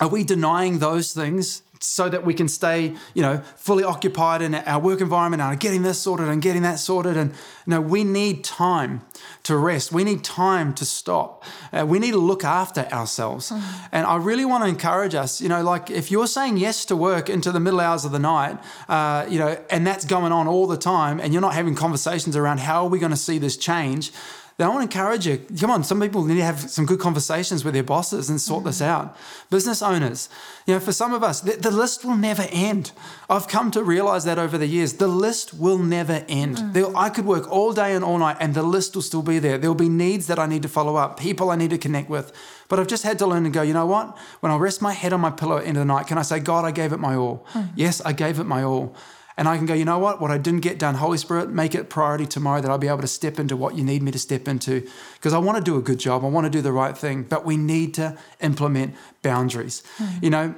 are 0.00 0.08
we 0.08 0.24
denying 0.24 0.80
those 0.80 1.12
things 1.12 1.62
so 1.84 2.08
that 2.08 2.24
we 2.24 2.34
can 2.34 2.48
stay, 2.48 2.94
you 3.14 3.22
know, 3.22 3.38
fully 3.56 3.84
occupied 3.84 4.42
in 4.42 4.54
our 4.54 4.80
work 4.80 5.00
environment 5.00 5.42
and 5.42 5.60
getting 5.60 5.82
this 5.82 5.98
sorted 5.98 6.28
and 6.28 6.40
getting 6.40 6.62
that 6.62 6.78
sorted. 6.78 7.16
And 7.16 7.30
you 7.30 7.70
know, 7.70 7.80
we 7.80 8.04
need 8.04 8.42
time 8.44 9.02
to 9.44 9.56
rest. 9.56 9.92
We 9.92 10.04
need 10.04 10.24
time 10.24 10.74
to 10.74 10.84
stop. 10.84 11.44
Uh, 11.72 11.84
we 11.86 11.98
need 11.98 12.12
to 12.12 12.18
look 12.18 12.44
after 12.44 12.82
ourselves. 12.92 13.50
Mm-hmm. 13.50 13.86
And 13.92 14.06
I 14.06 14.16
really 14.16 14.44
want 14.44 14.64
to 14.64 14.68
encourage 14.68 15.14
us, 15.14 15.40
you 15.40 15.48
know, 15.48 15.62
like 15.62 15.90
if 15.90 16.10
you're 16.10 16.26
saying 16.26 16.56
yes 16.56 16.84
to 16.86 16.96
work 16.96 17.28
into 17.28 17.52
the 17.52 17.60
middle 17.60 17.80
hours 17.80 18.04
of 18.04 18.12
the 18.12 18.18
night, 18.18 18.58
uh, 18.88 19.26
you 19.28 19.38
know, 19.38 19.58
and 19.70 19.86
that's 19.86 20.04
going 20.04 20.32
on 20.32 20.48
all 20.48 20.66
the 20.66 20.76
time, 20.78 21.20
and 21.20 21.32
you're 21.32 21.42
not 21.42 21.54
having 21.54 21.74
conversations 21.74 22.36
around 22.36 22.60
how 22.60 22.84
are 22.84 22.88
we 22.88 22.98
going 22.98 23.10
to 23.10 23.16
see 23.16 23.38
this 23.38 23.56
change 23.56 24.12
then 24.56 24.68
I 24.68 24.70
want 24.70 24.88
to 24.88 24.96
encourage 24.98 25.26
you. 25.26 25.38
Come 25.58 25.72
on, 25.72 25.82
some 25.82 26.00
people 26.00 26.24
need 26.24 26.36
to 26.36 26.44
have 26.44 26.70
some 26.70 26.86
good 26.86 27.00
conversations 27.00 27.64
with 27.64 27.74
their 27.74 27.82
bosses 27.82 28.30
and 28.30 28.40
sort 28.40 28.60
mm-hmm. 28.60 28.68
this 28.68 28.80
out. 28.80 29.16
Business 29.50 29.82
owners, 29.82 30.28
you 30.64 30.74
know, 30.74 30.80
for 30.80 30.92
some 30.92 31.12
of 31.12 31.24
us, 31.24 31.40
the, 31.40 31.56
the, 31.56 31.72
list 31.72 32.04
will 32.04 32.16
never 32.16 32.46
end. 32.50 32.92
I've 33.28 33.48
come 33.48 33.72
to 33.72 33.82
realize 33.82 34.24
that 34.26 34.38
over 34.38 34.56
the 34.56 34.68
years. 34.68 34.94
The 34.94 35.08
list 35.08 35.54
will 35.54 35.78
never 35.78 36.24
end. 36.28 36.58
Mm-hmm. 36.58 36.96
I 36.96 37.10
could 37.10 37.26
work 37.26 37.50
all 37.50 37.72
day 37.72 37.94
and 37.94 38.04
all 38.04 38.18
night, 38.18 38.36
and 38.38 38.54
the 38.54 38.62
list 38.62 38.94
will 38.94 39.02
still 39.02 39.22
be 39.22 39.40
there. 39.40 39.58
There 39.58 39.68
will 39.68 39.74
be 39.74 39.88
needs 39.88 40.28
that 40.28 40.38
I 40.38 40.46
need 40.46 40.62
to 40.62 40.68
follow 40.68 40.94
up, 40.94 41.18
people 41.18 41.50
I 41.50 41.56
need 41.56 41.70
to 41.70 41.78
connect 41.78 42.08
with. 42.08 42.32
But 42.68 42.78
I've 42.78 42.86
just 42.86 43.02
had 43.02 43.18
to 43.18 43.26
learn 43.26 43.44
and 43.44 43.52
go, 43.52 43.62
you 43.62 43.74
know 43.74 43.86
what? 43.86 44.16
When 44.38 44.52
I 44.52 44.56
rest 44.56 44.80
my 44.80 44.92
head 44.92 45.12
on 45.12 45.20
my 45.20 45.30
pillow 45.30 45.56
at 45.56 45.62
the 45.62 45.68
end 45.68 45.78
of 45.78 45.80
the 45.80 45.92
night, 45.92 46.06
can 46.06 46.16
I 46.16 46.22
say, 46.22 46.38
God, 46.38 46.64
I 46.64 46.70
gave 46.70 46.92
it 46.92 46.98
my 46.98 47.16
all? 47.16 47.44
Mm-hmm. 47.54 47.72
Yes, 47.74 48.00
I 48.02 48.12
gave 48.12 48.38
it 48.38 48.44
my 48.44 48.62
all. 48.62 48.94
And 49.36 49.48
I 49.48 49.56
can 49.56 49.66
go, 49.66 49.74
you 49.74 49.84
know 49.84 49.98
what? 49.98 50.20
What 50.20 50.30
I 50.30 50.38
didn't 50.38 50.60
get 50.60 50.78
done, 50.78 50.94
Holy 50.94 51.18
Spirit, 51.18 51.50
make 51.50 51.74
it 51.74 51.90
priority 51.90 52.24
tomorrow 52.24 52.60
that 52.60 52.70
I'll 52.70 52.78
be 52.78 52.88
able 52.88 53.00
to 53.00 53.08
step 53.08 53.38
into 53.38 53.56
what 53.56 53.74
you 53.74 53.82
need 53.82 54.02
me 54.02 54.12
to 54.12 54.18
step 54.18 54.46
into. 54.46 54.86
Because 55.14 55.32
I 55.32 55.38
want 55.38 55.58
to 55.58 55.64
do 55.64 55.76
a 55.76 55.82
good 55.82 55.98
job. 55.98 56.24
I 56.24 56.28
want 56.28 56.44
to 56.44 56.50
do 56.50 56.62
the 56.62 56.72
right 56.72 56.96
thing. 56.96 57.24
But 57.24 57.44
we 57.44 57.56
need 57.56 57.94
to 57.94 58.16
implement 58.40 58.94
boundaries. 59.22 59.82
Mm. 59.98 60.22
You 60.22 60.30
know, 60.30 60.54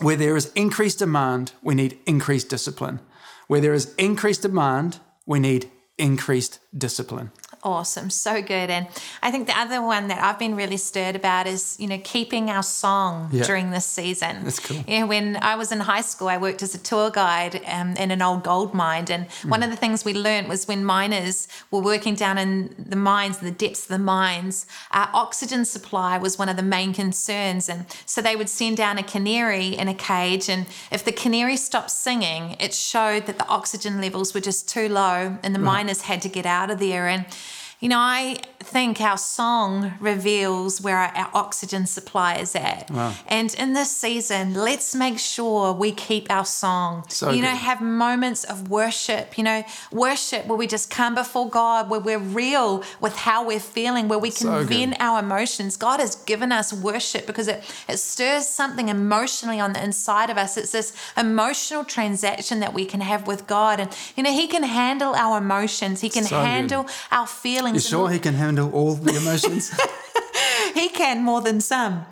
where 0.00 0.16
there 0.16 0.36
is 0.36 0.52
increased 0.54 0.98
demand, 0.98 1.52
we 1.62 1.74
need 1.74 1.98
increased 2.06 2.48
discipline. 2.48 3.00
Where 3.46 3.60
there 3.60 3.74
is 3.74 3.94
increased 3.94 4.42
demand, 4.42 4.98
we 5.24 5.38
need 5.38 5.70
increased 5.98 6.58
discipline. 6.76 7.30
Awesome, 7.64 8.08
so 8.08 8.40
good. 8.40 8.70
And 8.70 8.86
I 9.20 9.32
think 9.32 9.48
the 9.48 9.58
other 9.58 9.82
one 9.82 10.08
that 10.08 10.22
I've 10.22 10.38
been 10.38 10.54
really 10.54 10.76
stirred 10.76 11.16
about 11.16 11.48
is, 11.48 11.76
you 11.80 11.88
know, 11.88 12.00
keeping 12.04 12.50
our 12.50 12.62
song 12.62 13.30
yeah. 13.32 13.42
during 13.42 13.72
this 13.72 13.84
season. 13.84 14.44
That's 14.44 14.60
cool. 14.60 14.84
You 14.86 15.00
know, 15.00 15.06
when 15.06 15.36
I 15.36 15.56
was 15.56 15.72
in 15.72 15.80
high 15.80 16.02
school, 16.02 16.28
I 16.28 16.36
worked 16.36 16.62
as 16.62 16.76
a 16.76 16.78
tour 16.78 17.10
guide 17.10 17.60
um, 17.66 17.96
in 17.96 18.12
an 18.12 18.22
old 18.22 18.44
gold 18.44 18.74
mine. 18.74 19.06
And 19.10 19.28
mm. 19.28 19.50
one 19.50 19.64
of 19.64 19.70
the 19.70 19.76
things 19.76 20.04
we 20.04 20.14
learned 20.14 20.48
was 20.48 20.68
when 20.68 20.84
miners 20.84 21.48
were 21.72 21.80
working 21.80 22.14
down 22.14 22.38
in 22.38 22.74
the 22.78 22.96
mines, 22.96 23.40
in 23.40 23.46
the 23.46 23.50
depths 23.50 23.82
of 23.82 23.88
the 23.88 23.98
mines, 23.98 24.64
our 24.92 25.10
oxygen 25.12 25.64
supply 25.64 26.16
was 26.16 26.38
one 26.38 26.48
of 26.48 26.56
the 26.56 26.62
main 26.62 26.94
concerns. 26.94 27.68
And 27.68 27.86
so 28.06 28.22
they 28.22 28.36
would 28.36 28.48
send 28.48 28.76
down 28.76 28.98
a 28.98 29.02
canary 29.02 29.68
in 29.68 29.88
a 29.88 29.94
cage. 29.94 30.48
And 30.48 30.66
if 30.92 31.04
the 31.04 31.12
canary 31.12 31.56
stopped 31.56 31.90
singing, 31.90 32.56
it 32.60 32.72
showed 32.72 33.26
that 33.26 33.38
the 33.38 33.48
oxygen 33.48 34.00
levels 34.00 34.32
were 34.32 34.40
just 34.40 34.68
too 34.68 34.88
low 34.88 35.38
and 35.42 35.56
the 35.56 35.60
right. 35.60 35.84
miners 35.84 36.02
had 36.02 36.22
to 36.22 36.28
get 36.28 36.46
out 36.46 36.70
of 36.70 36.78
there. 36.78 37.08
And 37.08 37.26
you 37.80 37.88
know, 37.88 37.98
I 37.98 38.36
think 38.72 39.00
our 39.00 39.18
song 39.18 39.92
reveals 40.00 40.80
where 40.80 40.96
our, 40.96 41.12
our 41.14 41.30
oxygen 41.34 41.86
supply 41.86 42.36
is 42.36 42.54
at. 42.54 42.90
Wow. 42.90 43.14
And 43.26 43.54
in 43.54 43.72
this 43.72 43.90
season, 43.90 44.54
let's 44.54 44.94
make 44.94 45.18
sure 45.18 45.72
we 45.72 45.92
keep 45.92 46.30
our 46.30 46.44
song. 46.44 47.04
So 47.08 47.30
you 47.30 47.42
know, 47.42 47.48
have 47.48 47.80
moments 47.80 48.44
of 48.44 48.68
worship, 48.68 49.36
you 49.38 49.44
know, 49.44 49.64
worship 49.92 50.46
where 50.46 50.56
we 50.56 50.66
just 50.66 50.90
come 50.90 51.14
before 51.14 51.48
God, 51.50 51.90
where 51.90 52.00
we're 52.00 52.18
real 52.18 52.84
with 53.00 53.16
how 53.16 53.46
we're 53.46 53.60
feeling, 53.60 54.08
where 54.08 54.18
we 54.18 54.30
can 54.30 54.46
so 54.46 54.64
vent 54.64 54.96
our 55.00 55.20
emotions. 55.20 55.76
God 55.76 56.00
has 56.00 56.14
given 56.14 56.50
us 56.52 56.72
worship 56.72 57.26
because 57.26 57.48
it, 57.48 57.62
it 57.88 57.98
stirs 57.98 58.46
something 58.46 58.88
emotionally 58.88 59.60
on 59.60 59.72
the 59.72 59.82
inside 59.82 60.30
of 60.30 60.38
us. 60.38 60.56
It's 60.56 60.72
this 60.72 60.92
emotional 61.16 61.84
transaction 61.84 62.60
that 62.60 62.72
we 62.72 62.84
can 62.84 63.00
have 63.00 63.26
with 63.26 63.46
God. 63.46 63.80
And, 63.80 63.90
you 64.16 64.22
know, 64.22 64.32
He 64.32 64.46
can 64.46 64.62
handle 64.62 65.14
our 65.14 65.38
emotions, 65.38 66.00
He 66.00 66.08
can 66.08 66.24
so 66.24 66.40
handle 66.40 66.84
good. 66.84 66.92
our 67.10 67.26
feelings 67.26 67.58
feelings. 67.58 67.84
You 67.84 67.98
sure 67.98 68.10
he 68.10 68.18
can 68.18 68.34
handle 68.34 68.57
all 68.58 68.94
the 68.94 69.16
emotions? 69.16 69.70
he 70.74 70.88
can 70.88 71.22
more 71.22 71.40
than 71.40 71.60
some. 71.60 72.06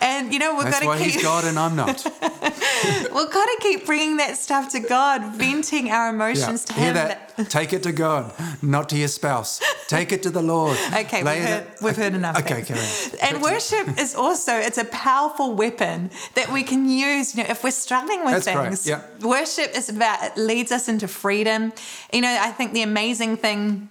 And 0.00 0.32
you 0.32 0.38
know, 0.38 0.54
we've 0.54 0.70
got 0.70 0.80
to 0.80 0.86
why 0.86 0.98
keep. 0.98 1.12
He's 1.12 1.22
God 1.22 1.44
and 1.44 1.58
I'm 1.58 1.76
not. 1.76 2.04
we've 2.22 3.30
got 3.30 3.46
to 3.46 3.58
keep 3.60 3.86
bringing 3.86 4.18
that 4.18 4.36
stuff 4.36 4.70
to 4.70 4.80
God, 4.80 5.34
venting 5.34 5.90
our 5.90 6.10
emotions 6.10 6.66
yeah. 6.68 6.74
to 6.74 6.80
Hear 6.80 6.88
Him. 6.88 6.94
That? 6.94 7.50
Take 7.50 7.72
it 7.72 7.82
to 7.84 7.92
God, 7.92 8.32
not 8.62 8.88
to 8.90 8.96
your 8.96 9.08
spouse. 9.08 9.60
Take 9.88 10.12
it 10.12 10.22
to 10.24 10.30
the 10.30 10.42
Lord. 10.42 10.76
Okay, 11.00 11.22
we've 11.22 11.42
heard, 11.42 11.66
we've 11.82 11.96
heard 11.96 12.14
enough. 12.14 12.38
Okay, 12.38 12.62
carry 12.62 12.80
And 13.22 13.40
worship 13.40 13.98
is 13.98 14.14
also 14.14 14.54
it's 14.54 14.76
a 14.76 14.84
powerful 14.86 15.54
weapon 15.54 16.10
that 16.34 16.52
we 16.52 16.62
can 16.62 16.88
use. 16.88 17.34
You 17.34 17.42
know, 17.42 17.50
if 17.50 17.64
we're 17.64 17.70
struggling 17.70 18.24
with 18.24 18.44
That's 18.44 18.46
things, 18.46 18.86
yeah. 18.86 19.02
worship 19.20 19.70
is 19.74 19.88
about 19.88 20.22
it 20.24 20.36
leads 20.36 20.72
us 20.72 20.88
into 20.88 21.08
freedom. 21.08 21.72
You 22.12 22.20
know, 22.20 22.36
I 22.40 22.50
think 22.50 22.72
the 22.72 22.82
amazing 22.82 23.36
thing 23.38 23.88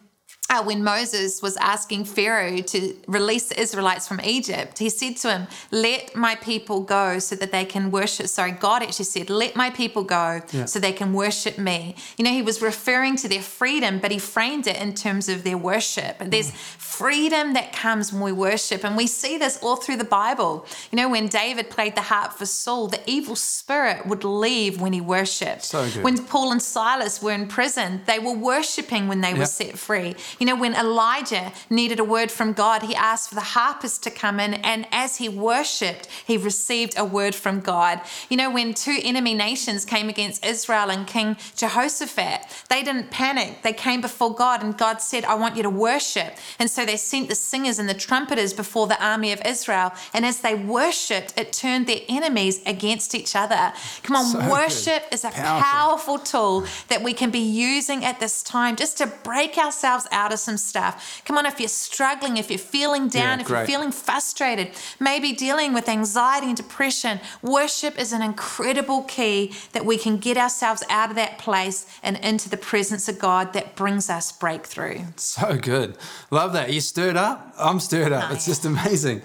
uh, 0.49 0.63
when 0.63 0.83
Moses 0.83 1.41
was 1.41 1.55
asking 1.57 2.05
Pharaoh 2.05 2.57
to 2.57 2.95
release 3.07 3.49
the 3.49 3.59
Israelites 3.59 4.07
from 4.07 4.19
Egypt, 4.21 4.79
he 4.79 4.89
said 4.89 5.15
to 5.17 5.31
him, 5.31 5.47
Let 5.71 6.15
my 6.15 6.35
people 6.35 6.81
go 6.81 7.19
so 7.19 7.35
that 7.35 7.51
they 7.51 7.65
can 7.65 7.91
worship. 7.91 8.27
Sorry, 8.27 8.51
God 8.51 8.81
actually 8.81 9.05
said, 9.05 9.29
Let 9.29 9.55
my 9.55 9.69
people 9.69 10.03
go 10.03 10.41
yeah. 10.51 10.65
so 10.65 10.79
they 10.79 10.91
can 10.91 11.13
worship 11.13 11.59
me. 11.59 11.95
You 12.17 12.25
know, 12.25 12.31
he 12.31 12.41
was 12.41 12.62
referring 12.62 13.15
to 13.17 13.27
their 13.27 13.43
freedom, 13.43 13.99
but 13.99 14.12
he 14.12 14.17
framed 14.17 14.65
it 14.65 14.81
in 14.81 14.95
terms 14.95 15.29
of 15.29 15.43
their 15.43 15.57
worship. 15.57 16.19
And 16.19 16.33
there's 16.33 16.51
freedom 16.51 17.53
that 17.53 17.71
comes 17.71 18.12
when 18.12 18.21
we 18.21 18.31
worship. 18.31 18.83
And 18.83 18.97
we 18.97 19.05
see 19.05 19.38
this 19.38 19.57
all 19.62 19.75
through 19.75 19.97
the 19.97 20.03
Bible. 20.03 20.65
You 20.91 20.95
know, 20.95 21.09
when 21.09 21.27
David 21.27 21.69
played 21.69 21.95
the 21.95 22.01
harp 22.01 22.33
for 22.33 22.47
Saul, 22.47 22.88
the 22.88 23.01
evil 23.05 23.35
spirit 23.35 24.07
would 24.07 24.23
leave 24.23 24.81
when 24.81 24.93
he 24.93 25.01
worshiped. 25.01 25.63
So. 25.63 25.85
When 26.01 26.25
Paul 26.25 26.51
and 26.51 26.62
Silas 26.62 27.21
were 27.21 27.33
in 27.33 27.47
prison, 27.47 28.01
they 28.07 28.17
were 28.17 28.33
worshiping 28.33 29.07
when 29.07 29.21
they 29.21 29.29
yep. 29.29 29.38
were 29.38 29.45
set 29.45 29.77
free. 29.77 30.15
You 30.39 30.45
know, 30.45 30.56
when 30.56 30.73
Elijah 30.73 31.52
needed 31.69 31.99
a 31.99 32.04
word 32.04 32.32
from 32.32 32.54
God, 32.54 32.84
he 32.84 32.95
asked 32.95 33.30
for 33.30 33.36
the 33.36 33.41
harpist 33.41 34.04
to 34.04 34.12
come 34.12 34.39
in, 34.39 34.56
and 34.56 34.88
as 34.91 35.17
he 35.17 35.28
worshipped, 35.28 36.08
he 36.25 36.38
received 36.38 36.97
a 36.97 37.06
word 37.06 37.36
from 37.36 37.60
God. 37.60 38.02
You 38.30 38.38
know, 38.38 38.49
when 38.49 38.73
two 38.73 38.99
enemy 39.04 39.34
nations 39.34 39.86
came 39.86 40.10
against 40.10 40.45
Israel 40.45 40.89
and 40.89 41.06
King 41.06 41.36
Jehoshaphat, 41.56 42.41
they 42.69 42.84
didn't 42.84 43.12
panic. 43.12 43.62
They 43.62 43.73
came 43.73 44.02
before 44.02 44.34
God, 44.34 44.63
and 44.63 44.78
God 44.78 45.02
said, 45.02 45.25
I 45.25 45.36
want 45.36 45.58
you 45.58 45.63
to 45.63 45.69
worship. 45.69 46.38
And 46.58 46.69
so 46.69 46.86
they 46.86 46.97
sent 46.97 47.30
the 47.30 47.36
singers 47.36 47.80
and 47.80 47.89
the 47.89 47.93
trumpeters 47.93 48.54
before 48.54 48.88
the 48.88 49.04
army 49.04 49.32
of 49.32 49.41
Israel. 49.45 49.91
And 50.13 50.25
as 50.25 50.39
they 50.39 50.56
worshipped, 50.56 51.34
it 51.38 51.52
turned 51.52 51.88
their 51.88 52.02
enemies 52.08 52.62
against 52.65 53.13
each 53.13 53.36
other. 53.36 53.73
Come 54.04 54.15
on, 54.15 54.25
so 54.25 54.49
worship 54.49 55.04
good. 55.10 55.13
is 55.13 55.23
a 55.25 55.32
powerful. 55.32 55.63
powerful 55.63 56.19
tool 56.19 56.65
that 56.88 57.04
we 57.04 57.13
can 57.13 57.30
be 57.30 57.39
using 57.39 58.06
at 58.06 58.19
this 58.19 58.41
time 58.41 58.75
just 58.75 58.97
to 58.99 59.08
break 59.08 59.58
ourselves 59.58 60.08
out 60.12 60.29
of 60.32 60.39
some 60.39 60.58
stuff. 60.58 61.22
Come 61.26 61.38
on, 61.38 61.46
if 61.46 61.60
you're 61.60 61.70
struggling, 61.70 62.38
if 62.38 62.50
you're 62.50 62.60
feeling 62.60 63.08
down, 63.08 63.39
yeah, 63.39 63.44
if 63.44 63.50
you're 63.50 63.65
feeling 63.65 63.92
frustrated, 63.92 64.72
maybe 65.00 65.34
dealing 65.34 65.74
with 65.74 65.88
anxiety 65.89 66.48
and 66.48 66.58
depression, 66.58 67.20
worship 67.42 68.00
is 68.00 68.13
an 68.13 68.22
incredible 68.22 69.04
key 69.04 69.54
that 69.74 69.86
we 69.86 69.98
can 69.98 70.18
get 70.18 70.38
ourselves 70.38 70.84
out 70.89 71.10
of 71.10 71.15
that 71.15 71.38
place 71.38 71.86
and 72.04 72.18
into 72.18 72.50
the 72.50 72.58
presence 72.58 73.08
of 73.08 73.20
God 73.20 73.54
that 73.54 73.76
brings 73.76 74.10
us 74.10 74.32
breakthrough. 74.32 75.02
So 75.15 75.58
good. 75.58 75.98
Love 76.32 76.54
that. 76.54 76.72
You 76.72 76.82
stirred 76.82 77.18
up? 77.18 77.54
I'm 77.58 77.80
stirred 77.80 78.12
up. 78.12 78.30
Oh, 78.30 78.34
it's 78.34 78.48
yeah. 78.48 78.52
just 78.52 78.65
amazing. 78.65 79.22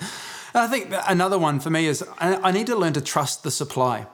I 0.55 0.69
think 0.69 0.95
another 1.09 1.39
one 1.39 1.59
for 1.59 1.71
me 1.71 1.87
is 1.87 2.05
I 2.19 2.53
need 2.53 2.69
to 2.69 2.77
learn 2.77 2.93
to 2.93 3.01
trust 3.01 3.43
the 3.43 3.51
supply. 3.51 4.07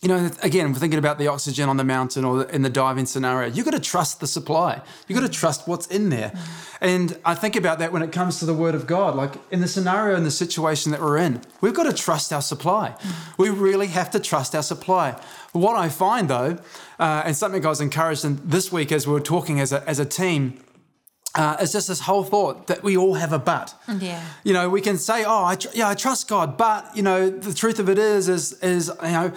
You 0.00 0.08
know, 0.08 0.30
again, 0.44 0.72
we're 0.72 0.78
thinking 0.78 1.00
about 1.00 1.18
the 1.18 1.26
oxygen 1.26 1.68
on 1.68 1.76
the 1.76 1.84
mountain 1.84 2.24
or 2.24 2.44
in 2.44 2.62
the 2.62 2.70
diving 2.70 3.04
scenario. 3.04 3.52
You've 3.52 3.64
got 3.64 3.72
to 3.72 3.80
trust 3.80 4.20
the 4.20 4.28
supply. 4.28 4.80
You've 5.08 5.18
got 5.18 5.26
to 5.26 5.32
trust 5.32 5.66
what's 5.66 5.88
in 5.88 6.08
there. 6.08 6.32
And 6.80 7.18
I 7.24 7.34
think 7.34 7.56
about 7.56 7.80
that 7.80 7.92
when 7.92 8.02
it 8.02 8.12
comes 8.12 8.38
to 8.38 8.46
the 8.46 8.54
word 8.54 8.76
of 8.76 8.86
God. 8.86 9.16
Like 9.16 9.34
in 9.50 9.60
the 9.60 9.66
scenario 9.66 10.16
and 10.16 10.24
the 10.24 10.30
situation 10.30 10.92
that 10.92 11.00
we're 11.00 11.18
in, 11.18 11.42
we've 11.60 11.74
got 11.74 11.84
to 11.84 11.92
trust 11.92 12.32
our 12.32 12.42
supply. 12.42 12.94
We 13.38 13.50
really 13.50 13.88
have 13.88 14.08
to 14.12 14.20
trust 14.20 14.54
our 14.54 14.62
supply. 14.62 15.20
What 15.50 15.74
I 15.74 15.88
find 15.88 16.30
though, 16.30 16.58
uh, 17.00 17.22
and 17.24 17.36
something 17.36 17.66
I 17.66 17.68
was 17.68 17.80
encouraged 17.80 18.24
in 18.24 18.38
this 18.44 18.70
week 18.70 18.92
as 18.92 19.04
we 19.04 19.14
were 19.14 19.20
talking 19.20 19.58
as 19.58 19.72
a, 19.72 19.82
as 19.88 19.98
a 19.98 20.04
team, 20.04 20.62
uh, 21.34 21.56
it's 21.60 21.72
just 21.72 21.88
this 21.88 22.00
whole 22.00 22.24
thought 22.24 22.68
that 22.68 22.82
we 22.82 22.96
all 22.96 23.14
have 23.14 23.32
a 23.32 23.38
but. 23.38 23.74
Yeah. 24.00 24.24
You 24.44 24.52
know, 24.54 24.70
we 24.70 24.80
can 24.80 24.96
say, 24.96 25.24
"Oh, 25.24 25.44
I 25.44 25.56
tr- 25.56 25.68
yeah, 25.74 25.88
I 25.88 25.94
trust 25.94 26.26
God," 26.26 26.56
but 26.56 26.96
you 26.96 27.02
know, 27.02 27.28
the 27.30 27.52
truth 27.52 27.78
of 27.78 27.88
it 27.88 27.98
is, 27.98 28.28
is, 28.28 28.54
is 28.54 28.90
you 29.02 29.10
know, 29.10 29.32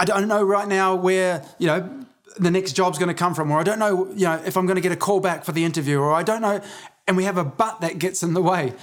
I 0.00 0.06
don't 0.06 0.28
know 0.28 0.42
right 0.42 0.66
now 0.66 0.94
where 0.94 1.44
you 1.58 1.66
know 1.66 2.06
the 2.38 2.50
next 2.50 2.72
job's 2.72 2.98
going 2.98 3.08
to 3.08 3.14
come 3.14 3.34
from, 3.34 3.50
or 3.50 3.60
I 3.60 3.62
don't 3.62 3.78
know, 3.78 4.08
you 4.14 4.24
know, 4.24 4.40
if 4.46 4.56
I'm 4.56 4.64
going 4.64 4.76
to 4.76 4.80
get 4.80 4.92
a 4.92 4.96
call 4.96 5.20
back 5.20 5.44
for 5.44 5.52
the 5.52 5.62
interview, 5.62 5.98
or 5.98 6.12
I 6.12 6.22
don't 6.22 6.40
know, 6.40 6.62
and 7.06 7.16
we 7.18 7.24
have 7.24 7.36
a 7.36 7.44
but 7.44 7.82
that 7.82 7.98
gets 7.98 8.22
in 8.22 8.34
the 8.34 8.42
way. 8.42 8.72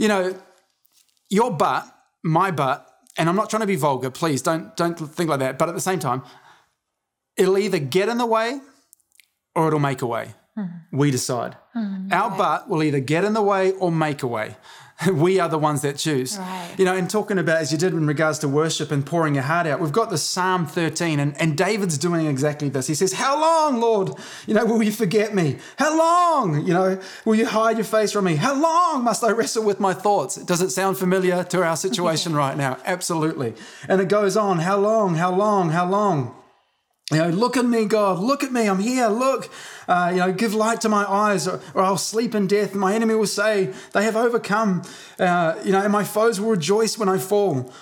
You 0.00 0.06
know, 0.06 0.40
your 1.28 1.50
but, 1.50 1.84
my 2.22 2.52
but, 2.52 2.88
and 3.16 3.28
I'm 3.28 3.34
not 3.34 3.50
trying 3.50 3.62
to 3.62 3.66
be 3.66 3.74
vulgar. 3.74 4.10
Please 4.12 4.42
don't 4.42 4.76
don't 4.76 4.94
think 4.96 5.28
like 5.28 5.40
that. 5.40 5.58
But 5.58 5.68
at 5.68 5.74
the 5.74 5.80
same 5.80 5.98
time, 5.98 6.22
it'll 7.36 7.58
either 7.58 7.80
get 7.80 8.08
in 8.08 8.16
the 8.16 8.24
way 8.24 8.60
or 9.56 9.66
it'll 9.66 9.80
make 9.80 10.02
a 10.02 10.06
way. 10.06 10.34
Hmm. 10.54 10.66
We 10.92 11.10
decide. 11.10 11.56
Hmm. 11.72 12.12
Our 12.12 12.30
butt 12.30 12.68
will 12.68 12.84
either 12.84 13.00
get 13.00 13.24
in 13.24 13.32
the 13.32 13.42
way 13.42 13.72
or 13.72 13.90
make 13.90 14.22
a 14.22 14.28
way. 14.28 14.56
We 15.12 15.38
are 15.38 15.48
the 15.48 15.58
ones 15.58 15.82
that 15.82 15.96
choose. 15.96 16.38
Right. 16.38 16.74
You 16.76 16.84
know, 16.84 16.94
and 16.94 17.08
talking 17.08 17.38
about, 17.38 17.58
as 17.58 17.70
you 17.70 17.78
did 17.78 17.92
in 17.92 18.06
regards 18.06 18.38
to 18.40 18.48
worship 18.48 18.90
and 18.90 19.04
pouring 19.04 19.34
your 19.34 19.44
heart 19.44 19.66
out, 19.66 19.80
we've 19.80 19.92
got 19.92 20.10
the 20.10 20.18
Psalm 20.18 20.66
13, 20.66 21.20
and, 21.20 21.40
and 21.40 21.56
David's 21.56 21.98
doing 21.98 22.26
exactly 22.26 22.68
this. 22.68 22.86
He 22.86 22.94
says, 22.94 23.12
How 23.12 23.40
long, 23.40 23.80
Lord, 23.80 24.10
you 24.46 24.54
know, 24.54 24.64
will 24.64 24.82
you 24.82 24.92
forget 24.92 25.34
me? 25.34 25.58
How 25.76 25.96
long, 25.96 26.66
you 26.66 26.74
know, 26.74 27.00
will 27.24 27.36
you 27.36 27.46
hide 27.46 27.76
your 27.76 27.84
face 27.84 28.12
from 28.12 28.24
me? 28.24 28.36
How 28.36 28.60
long 28.60 29.04
must 29.04 29.22
I 29.22 29.30
wrestle 29.30 29.64
with 29.64 29.80
my 29.80 29.94
thoughts? 29.94 30.36
Does 30.36 30.60
it 30.60 30.70
sound 30.70 30.98
familiar 30.98 31.44
to 31.44 31.62
our 31.62 31.76
situation 31.76 32.34
right 32.44 32.56
now? 32.56 32.78
Absolutely. 32.84 33.54
And 33.88 34.00
it 34.00 34.08
goes 34.08 34.36
on, 34.36 34.58
How 34.58 34.78
long, 34.78 35.14
how 35.14 35.34
long, 35.34 35.70
how 35.70 35.88
long? 35.88 36.37
You 37.10 37.18
know, 37.18 37.28
look 37.30 37.56
at 37.56 37.64
me, 37.64 37.86
God. 37.86 38.18
Look 38.18 38.44
at 38.44 38.52
me. 38.52 38.68
I'm 38.68 38.80
here. 38.80 39.08
Look. 39.08 39.50
Uh, 39.86 40.10
you 40.12 40.18
know, 40.18 40.30
give 40.30 40.54
light 40.54 40.82
to 40.82 40.88
my 40.90 41.10
eyes, 41.10 41.48
or, 41.48 41.60
or 41.72 41.82
I'll 41.82 41.96
sleep 41.96 42.34
in 42.34 42.46
death. 42.46 42.74
My 42.74 42.94
enemy 42.94 43.14
will 43.14 43.26
say, 43.26 43.72
They 43.92 44.04
have 44.04 44.16
overcome. 44.16 44.82
Uh, 45.18 45.58
you 45.64 45.72
know, 45.72 45.80
and 45.80 45.90
my 45.90 46.04
foes 46.04 46.38
will 46.40 46.50
rejoice 46.50 46.98
when 46.98 47.08
I 47.08 47.16
fall. 47.16 47.72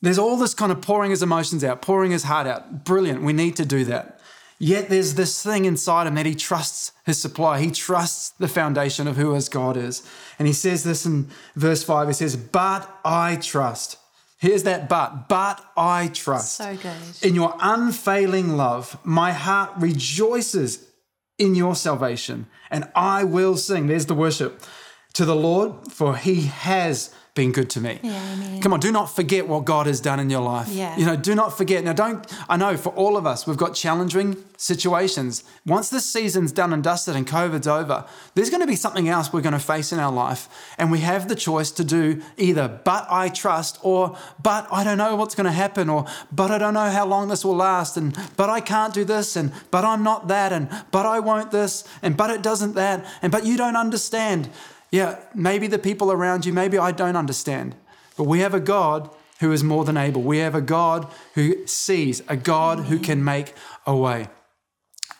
There's 0.00 0.18
all 0.18 0.36
this 0.36 0.54
kind 0.54 0.72
of 0.72 0.80
pouring 0.80 1.10
his 1.10 1.22
emotions 1.22 1.62
out, 1.62 1.82
pouring 1.82 2.10
his 2.10 2.24
heart 2.24 2.46
out. 2.46 2.84
Brilliant. 2.84 3.22
We 3.22 3.32
need 3.32 3.56
to 3.56 3.66
do 3.66 3.84
that. 3.84 4.20
Yet 4.58 4.88
there's 4.88 5.14
this 5.14 5.42
thing 5.42 5.64
inside 5.64 6.06
him 6.06 6.14
that 6.14 6.26
he 6.26 6.34
trusts 6.34 6.92
his 7.04 7.20
supply. 7.20 7.60
He 7.60 7.70
trusts 7.70 8.30
the 8.30 8.48
foundation 8.48 9.06
of 9.06 9.16
who 9.16 9.34
his 9.34 9.48
God 9.48 9.76
is. 9.76 10.02
And 10.38 10.46
he 10.46 10.54
says 10.54 10.84
this 10.84 11.04
in 11.04 11.28
verse 11.54 11.82
5 11.82 12.08
He 12.08 12.14
says, 12.14 12.36
But 12.36 12.88
I 13.04 13.36
trust. 13.36 13.98
Here's 14.44 14.64
that 14.64 14.90
but. 14.90 15.26
But 15.26 15.64
I 15.74 16.08
trust. 16.08 16.52
So 16.52 16.76
good. 16.76 16.92
In 17.22 17.34
your 17.34 17.56
unfailing 17.60 18.58
love, 18.58 18.98
my 19.02 19.32
heart 19.32 19.70
rejoices 19.78 20.86
in 21.38 21.54
your 21.54 21.74
salvation, 21.74 22.46
and 22.70 22.90
I 22.94 23.24
will 23.24 23.56
sing. 23.56 23.86
There's 23.86 24.04
the 24.04 24.14
worship 24.14 24.62
to 25.14 25.24
the 25.24 25.34
Lord, 25.34 25.90
for 25.90 26.18
he 26.18 26.42
has 26.42 27.14
been 27.34 27.50
good 27.50 27.68
to 27.70 27.80
me. 27.80 27.98
Yeah. 28.02 28.60
Come 28.60 28.72
on, 28.72 28.80
do 28.80 28.92
not 28.92 29.06
forget 29.06 29.48
what 29.48 29.64
God 29.64 29.86
has 29.86 30.00
done 30.00 30.20
in 30.20 30.30
your 30.30 30.40
life. 30.40 30.68
Yeah. 30.68 30.96
You 30.96 31.04
know, 31.04 31.16
do 31.16 31.34
not 31.34 31.56
forget. 31.56 31.82
Now, 31.82 31.92
don't, 31.92 32.24
I 32.48 32.56
know 32.56 32.76
for 32.76 32.90
all 32.90 33.16
of 33.16 33.26
us, 33.26 33.44
we've 33.44 33.56
got 33.56 33.74
challenging 33.74 34.36
situations. 34.56 35.42
Once 35.66 35.90
this 35.90 36.08
season's 36.08 36.52
done 36.52 36.72
and 36.72 36.82
dusted 36.82 37.16
and 37.16 37.26
COVID's 37.26 37.66
over, 37.66 38.06
there's 38.34 38.50
going 38.50 38.60
to 38.60 38.68
be 38.68 38.76
something 38.76 39.08
else 39.08 39.32
we're 39.32 39.40
going 39.40 39.52
to 39.52 39.58
face 39.58 39.92
in 39.92 39.98
our 39.98 40.12
life. 40.12 40.48
And 40.78 40.92
we 40.92 41.00
have 41.00 41.28
the 41.28 41.34
choice 41.34 41.72
to 41.72 41.84
do 41.84 42.22
either, 42.36 42.80
but 42.84 43.06
I 43.10 43.30
trust, 43.30 43.80
or, 43.82 44.16
but 44.40 44.68
I 44.70 44.84
don't 44.84 44.98
know 44.98 45.16
what's 45.16 45.34
going 45.34 45.46
to 45.46 45.52
happen, 45.52 45.88
or, 45.88 46.06
but 46.30 46.52
I 46.52 46.58
don't 46.58 46.74
know 46.74 46.88
how 46.90 47.04
long 47.04 47.28
this 47.28 47.44
will 47.44 47.56
last, 47.56 47.96
and, 47.96 48.16
but 48.36 48.48
I 48.48 48.60
can't 48.60 48.94
do 48.94 49.04
this, 49.04 49.34
and, 49.34 49.52
but 49.72 49.84
I'm 49.84 50.04
not 50.04 50.28
that, 50.28 50.52
and, 50.52 50.68
but 50.92 51.04
I 51.04 51.18
won't 51.18 51.50
this, 51.50 51.82
and, 52.00 52.16
but 52.16 52.30
it 52.30 52.42
doesn't 52.42 52.74
that, 52.74 53.04
and, 53.22 53.32
but 53.32 53.44
you 53.44 53.56
don't 53.56 53.76
understand. 53.76 54.48
Yeah, 54.94 55.18
maybe 55.34 55.66
the 55.66 55.80
people 55.80 56.12
around 56.12 56.46
you, 56.46 56.52
maybe 56.52 56.78
I 56.78 56.92
don't 56.92 57.16
understand. 57.16 57.74
But 58.16 58.28
we 58.28 58.38
have 58.38 58.54
a 58.54 58.60
God 58.60 59.10
who 59.40 59.50
is 59.50 59.64
more 59.64 59.84
than 59.84 59.96
able. 59.96 60.22
We 60.22 60.38
have 60.38 60.54
a 60.54 60.60
God 60.60 61.08
who 61.34 61.66
sees, 61.66 62.22
a 62.28 62.36
God 62.36 62.78
who 62.78 63.00
can 63.00 63.24
make 63.24 63.54
a 63.88 63.96
way. 63.96 64.28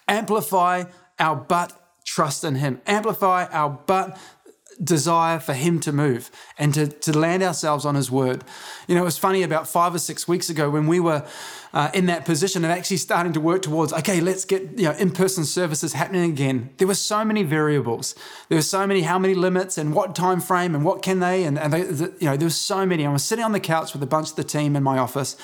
Amplify 0.07 0.85
our 1.19 1.35
but 1.35 1.73
trust 2.05 2.45
in 2.45 2.55
Him. 2.55 2.83
Amplify 2.87 3.47
our 3.47 3.71
but 3.71 4.17
desire 4.83 5.39
for 5.39 5.53
Him 5.53 5.81
to 5.81 5.93
move 5.93 6.31
and 6.59 6.75
to, 6.75 6.87
to 6.87 7.19
land 7.19 7.43
ourselves 7.43 7.85
on 7.85 7.95
His 7.95 8.11
word. 8.11 8.45
You 8.89 8.95
know, 8.95 9.03
it 9.03 9.05
was 9.05 9.19
funny 9.19 9.43
about 9.43 9.69
five 9.69 9.95
or 9.95 9.99
six 9.99 10.27
weeks 10.27 10.51
ago 10.51 10.71
when 10.71 10.87
we 10.87 11.01
were 11.01 11.27
uh, 11.73 11.91
in 11.93 12.07
that 12.07 12.25
position 12.25 12.65
of 12.65 12.71
actually 12.71 12.99
starting 12.99 13.33
to 13.33 13.41
work 13.41 13.63
towards, 13.63 13.93
okay, 13.93 14.21
let's 14.21 14.45
get 14.45 14.79
you 14.79 14.85
know 14.85 14.93
in-person 14.93 15.45
services 15.45 15.93
happening 15.93 16.31
again. 16.31 16.71
There 16.79 16.87
were 16.87 16.95
so 16.95 17.25
many 17.25 17.43
variables. 17.43 18.15
There 18.49 18.57
were 18.57 18.63
so 18.63 18.87
many 18.87 19.03
how 19.03 19.19
many 19.19 19.35
limits 19.35 19.77
and 19.77 19.95
what 19.95 20.15
time 20.15 20.41
frame 20.41 20.75
and 20.75 20.85
what 20.85 21.03
can 21.03 21.21
they 21.21 21.45
and, 21.45 21.59
and 21.59 21.73
they, 21.73 21.83
the, 21.83 22.15
you 22.21 22.29
know 22.29 22.37
there 22.37 22.47
was 22.47 22.57
so 22.57 22.87
many. 22.87 23.05
I 23.05 23.13
was 23.13 23.25
sitting 23.25 23.45
on 23.45 23.53
the 23.53 23.61
couch 23.61 23.93
with 23.93 24.03
a 24.03 24.07
bunch 24.07 24.31
of 24.31 24.37
the 24.37 24.45
team 24.45 24.77
in 24.77 24.83
my 24.83 24.99
office, 24.99 25.37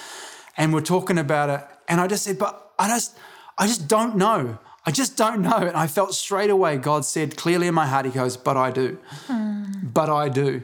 and 0.56 0.72
we're 0.72 0.80
talking 0.80 1.18
about 1.18 1.50
it, 1.50 1.66
and 1.88 2.00
I 2.00 2.06
just 2.06 2.24
said, 2.24 2.38
but 2.38 2.72
I 2.78 2.88
just 2.88 3.18
I 3.58 3.66
just 3.66 3.88
don't 3.88 4.16
know. 4.16 4.58
I 4.86 4.90
just 4.90 5.16
don't 5.16 5.42
know. 5.42 5.56
And 5.56 5.76
I 5.76 5.86
felt 5.86 6.14
straight 6.14 6.50
away 6.50 6.76
God 6.76 7.04
said 7.04 7.36
clearly 7.36 7.66
in 7.66 7.74
my 7.74 7.86
heart, 7.86 8.06
He 8.06 8.12
goes, 8.12 8.36
but 8.36 8.56
I 8.56 8.70
do. 8.70 8.98
Hmm. 9.26 9.64
But 9.82 10.08
I 10.08 10.28
do. 10.28 10.62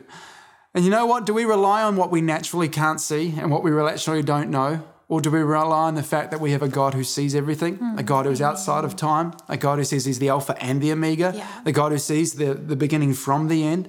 And 0.75 0.85
you 0.85 0.91
know 0.91 1.07
what? 1.07 1.25
Do 1.25 1.33
we 1.33 1.45
rely 1.45 1.83
on 1.83 1.97
what 1.97 2.11
we 2.11 2.21
naturally 2.21 2.69
can't 2.69 3.01
see 3.01 3.35
and 3.39 3.51
what 3.51 3.63
we 3.63 3.79
actually 3.81 4.23
don't 4.23 4.51
know? 4.51 4.85
Or 5.09 5.21
do 5.21 5.31
we 5.31 5.39
rely 5.39 5.87
on 5.87 5.95
the 5.95 6.03
fact 6.03 6.33
that 6.33 6.41
we 6.41 6.51
have 6.51 6.63
a 6.63 6.69
God 6.69 6.93
who 6.93 7.05
sees 7.05 7.35
everything, 7.35 7.75
a 7.75 7.79
hmm. 7.79 7.97
God 8.05 8.27
who's 8.27 8.43
outside 8.43 8.85
of 8.85 8.97
time, 8.97 9.35
a 9.49 9.57
God 9.57 9.79
who 9.79 9.85
says 9.85 10.05
He's 10.05 10.19
the 10.19 10.29
Alpha 10.29 10.61
and 10.63 10.83
the 10.83 10.93
Omega, 10.93 11.33
Yeah. 11.35 11.47
the 11.65 11.73
God 11.73 11.93
who 11.93 11.99
sees 11.99 12.35
the, 12.35 12.55
the 12.55 12.77
beginning 12.77 13.15
from 13.15 13.49
the 13.49 13.65
end? 13.65 13.89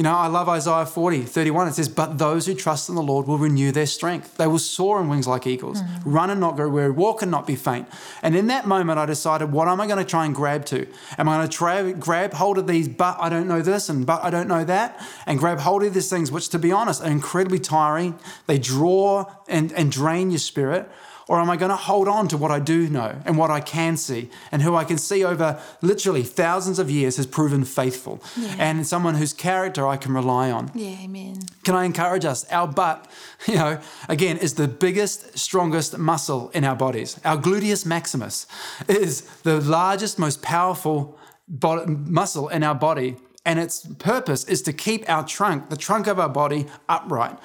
You 0.00 0.04
know, 0.04 0.16
I 0.16 0.28
love 0.28 0.48
Isaiah 0.48 0.86
40, 0.86 1.24
31. 1.24 1.68
It 1.68 1.74
says, 1.74 1.90
But 1.90 2.16
those 2.16 2.46
who 2.46 2.54
trust 2.54 2.88
in 2.88 2.94
the 2.94 3.02
Lord 3.02 3.26
will 3.26 3.36
renew 3.36 3.70
their 3.70 3.84
strength. 3.84 4.38
They 4.38 4.46
will 4.46 4.58
soar 4.58 4.98
on 4.98 5.10
wings 5.10 5.26
like 5.26 5.46
eagles, 5.46 5.82
mm. 5.82 6.00
run 6.06 6.30
and 6.30 6.40
not 6.40 6.56
grow 6.56 6.70
weary, 6.70 6.90
walk 6.90 7.20
and 7.20 7.30
not 7.30 7.46
be 7.46 7.54
faint. 7.54 7.86
And 8.22 8.34
in 8.34 8.46
that 8.46 8.66
moment, 8.66 8.98
I 8.98 9.04
decided, 9.04 9.52
what 9.52 9.68
am 9.68 9.78
I 9.78 9.86
going 9.86 9.98
to 9.98 10.10
try 10.10 10.24
and 10.24 10.34
grab 10.34 10.64
to? 10.64 10.86
Am 11.18 11.28
I 11.28 11.36
going 11.36 11.48
to 11.50 11.54
try, 11.54 11.92
grab 11.92 12.32
hold 12.32 12.56
of 12.56 12.66
these, 12.66 12.88
but 12.88 13.18
I 13.20 13.28
don't 13.28 13.46
know 13.46 13.60
this 13.60 13.90
and 13.90 14.06
but 14.06 14.24
I 14.24 14.30
don't 14.30 14.48
know 14.48 14.64
that? 14.64 14.98
And 15.26 15.38
grab 15.38 15.58
hold 15.58 15.82
of 15.82 15.92
these 15.92 16.08
things, 16.08 16.32
which 16.32 16.48
to 16.48 16.58
be 16.58 16.72
honest 16.72 17.02
are 17.02 17.10
incredibly 17.10 17.58
tiring. 17.58 18.18
They 18.46 18.58
draw 18.58 19.30
and, 19.48 19.70
and 19.74 19.92
drain 19.92 20.30
your 20.30 20.38
spirit. 20.38 20.88
Or 21.30 21.38
am 21.38 21.48
I 21.48 21.56
going 21.56 21.70
to 21.70 21.76
hold 21.76 22.08
on 22.08 22.26
to 22.26 22.36
what 22.36 22.50
I 22.50 22.58
do 22.58 22.88
know 22.88 23.14
and 23.24 23.38
what 23.38 23.52
I 23.52 23.60
can 23.60 23.96
see 23.96 24.30
and 24.50 24.62
who 24.62 24.74
I 24.74 24.82
can 24.82 24.98
see 24.98 25.24
over 25.24 25.62
literally 25.80 26.24
thousands 26.24 26.80
of 26.80 26.90
years 26.90 27.18
has 27.18 27.26
proven 27.26 27.64
faithful 27.64 28.20
and 28.58 28.84
someone 28.84 29.14
whose 29.14 29.32
character 29.32 29.86
I 29.86 29.96
can 29.96 30.12
rely 30.12 30.50
on? 30.50 30.72
Yeah, 30.74 30.96
amen. 31.04 31.42
Can 31.62 31.76
I 31.76 31.84
encourage 31.84 32.24
us? 32.24 32.44
Our 32.50 32.66
butt, 32.66 33.08
you 33.46 33.54
know, 33.54 33.78
again, 34.08 34.38
is 34.38 34.54
the 34.54 34.66
biggest, 34.66 35.38
strongest 35.38 35.96
muscle 35.98 36.50
in 36.52 36.64
our 36.64 36.74
bodies. 36.74 37.20
Our 37.24 37.36
gluteus 37.36 37.86
maximus 37.86 38.48
is 38.88 39.20
the 39.44 39.60
largest, 39.60 40.18
most 40.18 40.42
powerful 40.42 41.16
bod- 41.46 41.88
muscle 41.88 42.48
in 42.48 42.64
our 42.64 42.74
body. 42.74 43.14
And 43.44 43.60
its 43.60 43.86
purpose 44.00 44.42
is 44.46 44.62
to 44.62 44.72
keep 44.72 45.08
our 45.08 45.24
trunk, 45.24 45.70
the 45.70 45.76
trunk 45.76 46.08
of 46.08 46.18
our 46.18 46.28
body, 46.28 46.66
upright. 46.88 47.38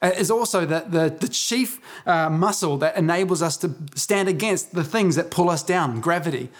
Uh, 0.00 0.12
Is 0.16 0.30
also 0.30 0.64
the, 0.64 0.84
the, 0.88 1.16
the 1.18 1.28
chief 1.28 1.80
uh, 2.06 2.30
muscle 2.30 2.76
that 2.78 2.96
enables 2.96 3.42
us 3.42 3.56
to 3.58 3.74
stand 3.94 4.28
against 4.28 4.72
the 4.72 4.84
things 4.84 5.16
that 5.16 5.30
pull 5.30 5.50
us 5.50 5.62
down, 5.62 6.00
gravity. 6.00 6.50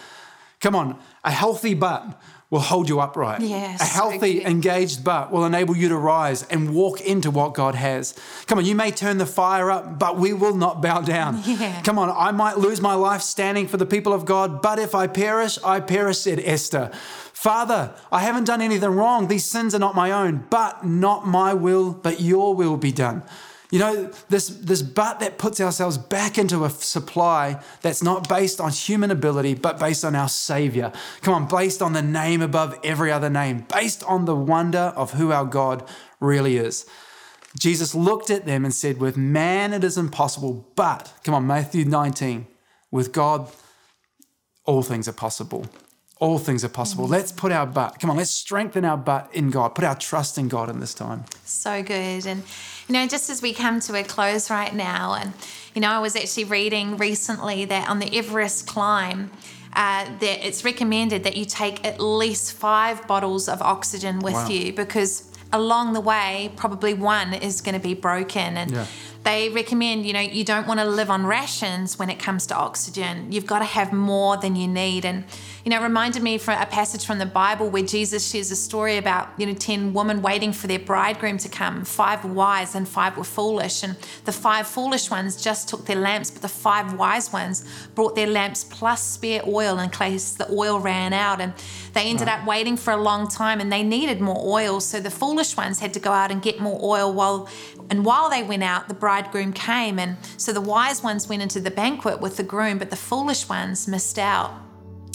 Come 0.61 0.75
on, 0.75 0.99
a 1.23 1.31
healthy 1.31 1.75
butt 1.75 2.21
will 2.51 2.61
hold 2.61 2.89
you 2.89 2.99
upright. 2.99 3.43
Yes, 3.43 3.81
a 3.81 3.85
healthy, 3.85 4.39
agree. 4.39 4.45
engaged 4.47 5.05
butt 5.05 5.31
will 5.31 5.45
enable 5.45 5.77
you 5.77 5.89
to 5.91 5.97
rise 5.97 6.45
and 6.45 6.75
walk 6.75 7.01
into 7.03 7.31
what 7.31 7.53
God 7.53 7.75
has. 7.75 8.15
Come 8.47 8.59
on, 8.59 8.65
you 8.65 8.75
may 8.75 8.91
turn 8.91 9.19
the 9.19 9.27
fire 9.27 9.71
up, 9.71 9.99
but 9.99 10.17
we 10.17 10.33
will 10.33 10.55
not 10.55 10.81
bow 10.83 11.01
down. 11.01 11.43
Yeah. 11.49 11.83
Come 11.83 11.99
on, 11.99 12.11
I 12.11 12.31
might 12.31 12.59
lose 12.59 12.81
my 12.81 12.95
life 12.95 13.21
standing 13.23 13.67
for 13.67 13.79
the 13.79 13.87
people 13.87 14.13
of 14.13 14.25
God, 14.25 14.63
but 14.63 14.79
if 14.79 14.95
I 14.95 15.07
perish, 15.09 15.59
I 15.65 15.81
perish, 15.81 16.19
said 16.19 16.41
Esther. 16.45 16.91
Father, 17.33 17.95
I 18.13 18.21
haven't 18.21 18.45
done 18.45 18.61
anything 18.61 18.91
wrong. 18.91 19.29
These 19.29 19.45
sins 19.45 19.75
are 19.75 19.79
not 19.79 19.95
my 19.95 20.13
own, 20.13 20.47
but 20.51 20.85
not 20.85 21.27
my 21.27 21.55
will, 21.55 21.93
but 21.93 22.21
your 22.21 22.55
will 22.55 22.77
be 22.77 22.93
done. 22.93 23.23
You 23.71 23.79
know, 23.81 24.11
this, 24.31 24.49
this 24.49 24.81
but 24.81 25.21
that 25.21 25.37
puts 25.37 25.61
ourselves 25.61 25.99
back 25.99 26.39
into 26.39 26.65
a 26.65 26.71
supply 26.71 27.63
that's 27.83 28.03
not 28.03 28.27
based 28.27 28.61
on 28.61 28.71
human 28.71 29.11
ability, 29.11 29.55
but 29.55 29.79
based 29.79 30.05
on 30.05 30.15
our 30.15 30.29
Savior. 30.29 30.91
Come 31.21 31.35
on, 31.35 31.49
based 31.49 31.83
on 31.83 31.93
the 31.93 32.01
name 32.01 32.41
above 32.41 32.79
every 32.83 33.13
other 33.13 33.29
name, 33.29 33.67
based 33.73 34.03
on 34.05 34.25
the 34.25 34.35
wonder 34.35 34.93
of 34.97 35.13
who 35.13 35.33
our 35.33 35.45
God 35.45 35.87
really 36.19 36.57
is. 36.57 36.87
Jesus 37.59 37.95
looked 37.95 38.31
at 38.31 38.47
them 38.47 38.65
and 38.65 38.73
said, 38.73 39.01
With 39.01 39.17
man 39.19 39.75
it 39.75 39.85
is 39.85 39.99
impossible, 39.99 40.67
but, 40.75 41.13
come 41.23 41.35
on, 41.35 41.47
Matthew 41.47 41.85
19, 41.85 42.47
with 42.91 43.13
God, 43.13 43.51
all 44.65 44.83
things 44.83 45.09
are 45.09 45.13
possible. 45.13 45.67
All 46.21 46.39
things 46.39 46.65
are 46.65 46.69
possible. 46.69 47.07
Mm. 47.07 47.11
Let's 47.11 47.33
put 47.33 47.53
our 47.53 47.67
butt, 47.67 48.01
come 48.01 48.11
on, 48.11 48.17
let's 48.17 48.31
strengthen 48.31 48.85
our 48.85 48.97
butt 48.97 49.31
in 49.33 49.51
God, 49.51 49.75
put 49.75 49.85
our 49.85 49.95
trust 49.95 50.37
in 50.37 50.49
God 50.49 50.69
in 50.69 50.81
this 50.81 50.95
time. 50.95 51.25
So 51.45 51.83
good. 51.83 52.27
And, 52.27 52.43
you 52.89 52.95
know, 52.95 53.07
just 53.07 53.29
as 53.31 53.43
we 53.43 53.53
come 53.53 53.81
to 53.81 53.95
a 53.99 54.03
close 54.03 54.51
right 54.51 54.75
now, 54.75 55.15
and, 55.15 55.33
you 55.75 55.81
know, 55.81 55.89
I 55.91 55.99
was 55.99 56.17
actually 56.17 56.45
reading 56.45 56.97
recently 56.97 57.65
that 57.67 57.89
on 57.89 57.99
the 57.99 58.17
Everest 58.17 58.67
climb, 58.67 59.31
uh, 59.75 60.07
that 60.21 60.47
it's 60.47 60.65
recommended 60.65 61.23
that 61.25 61.37
you 61.37 61.45
take 61.45 61.85
at 61.85 62.01
least 62.01 62.55
five 62.55 63.07
bottles 63.07 63.49
of 63.49 63.61
oxygen 63.61 64.21
with 64.21 64.35
Wow. 64.35 64.49
you 64.49 64.73
because 64.73 65.25
along 65.53 65.93
the 65.93 66.01
way, 66.01 66.51
probably 66.57 66.95
one 66.95 67.35
is 67.35 67.61
going 67.61 67.75
to 67.75 67.81
be 67.81 67.95
broken. 67.95 68.57
And 68.57 68.71
Yeah. 68.71 68.87
They 69.25 69.49
recommend, 69.51 70.07
you 70.07 70.13
know, 70.13 70.21
you 70.21 70.45
don't 70.45 70.67
want 70.67 70.81
to 70.81 70.87
live 70.87 71.11
on 71.11 71.27
rations 71.27 71.99
when 71.99 72.09
it 72.09 72.19
comes 72.19 72.47
to 72.47 72.55
oxygen. 72.55 73.31
You've 73.31 73.47
got 73.47 73.59
to 73.59 73.65
have 73.65 73.93
more 73.93 74.37
than 74.37 74.57
you 74.57 74.67
need. 74.67 75.05
And, 75.05 75.25
you 75.65 75.71
know, 75.71 75.81
it 75.81 75.83
reminded 75.83 76.23
me 76.23 76.39
from 76.39 76.61
a 76.61 76.67
passage 76.67 77.05
from 77.05 77.19
the 77.19 77.27
Bible 77.27 77.69
where 77.69 77.83
Jesus 77.83 78.31
shares 78.31 78.51
a 78.51 78.57
story 78.57 78.97
about, 78.97 79.29
you 79.37 79.45
know, 79.47 79.55
10 79.55 79.93
women 79.93 80.23
waiting 80.23 80.53
for 80.53 80.67
their 80.67 80.79
bridegroom 80.79 81.37
to 81.39 81.49
come. 81.49 81.85
Five 81.85 82.25
were 82.25 82.33
wise 82.33 82.75
and 82.75 82.89
five 82.89 83.17
were 83.19 83.25
foolish. 83.25 83.83
And 83.83 83.97
the 84.25 84.33
five 84.33 84.67
foolish 84.67 85.11
ones 85.11 85.43
just 85.43 85.69
took 85.69 85.85
their 85.85 85.97
lamps, 85.97 86.31
but 86.31 86.43
the 86.43 86.49
five 86.49 86.95
wise 86.95 87.33
ones 87.33 87.65
brought 87.95 88.15
their 88.15 88.29
lamps 88.29 88.65
plus 88.65 89.03
spare 89.03 89.43
oil 89.47 89.79
in 89.79 89.91
case 89.91 90.33
the 90.33 90.51
oil 90.51 90.79
ran 90.79 91.13
out. 91.13 91.41
And 91.41 91.53
they 91.93 92.05
ended 92.05 92.29
up 92.29 92.47
waiting 92.47 92.77
for 92.77 92.93
a 92.93 92.97
long 92.97 93.29
time 93.29 93.61
and 93.61 93.73
they 93.73 93.83
needed 93.83 94.21
more 94.21 94.41
oil. 94.43 94.81
So 94.81 95.01
the 95.01 95.11
foolish 95.11 95.57
ones 95.57 95.81
had 95.81 95.93
to 95.95 96.01
go 96.01 96.13
out 96.13 96.31
and 96.31 96.41
get 96.41 96.61
more 96.61 96.79
oil 96.83 97.13
while 97.13 97.49
and 97.91 98.05
while 98.05 98.29
they 98.29 98.43
went 98.43 98.63
out, 98.63 98.89
the 98.89 98.95
bridegroom 98.95 99.53
came. 99.53 99.99
And 99.99 100.17
so 100.37 100.53
the 100.53 100.61
wise 100.61 101.03
ones 101.03 101.29
went 101.29 101.43
into 101.43 101.61
the 101.61 101.71
banquet 101.71 102.21
with 102.21 102.37
the 102.37 102.43
groom, 102.43 102.79
but 102.79 102.91
the 102.91 102.97
foolish 102.97 103.49
ones 103.49 103.89
missed 103.89 104.19
out. 104.19 104.53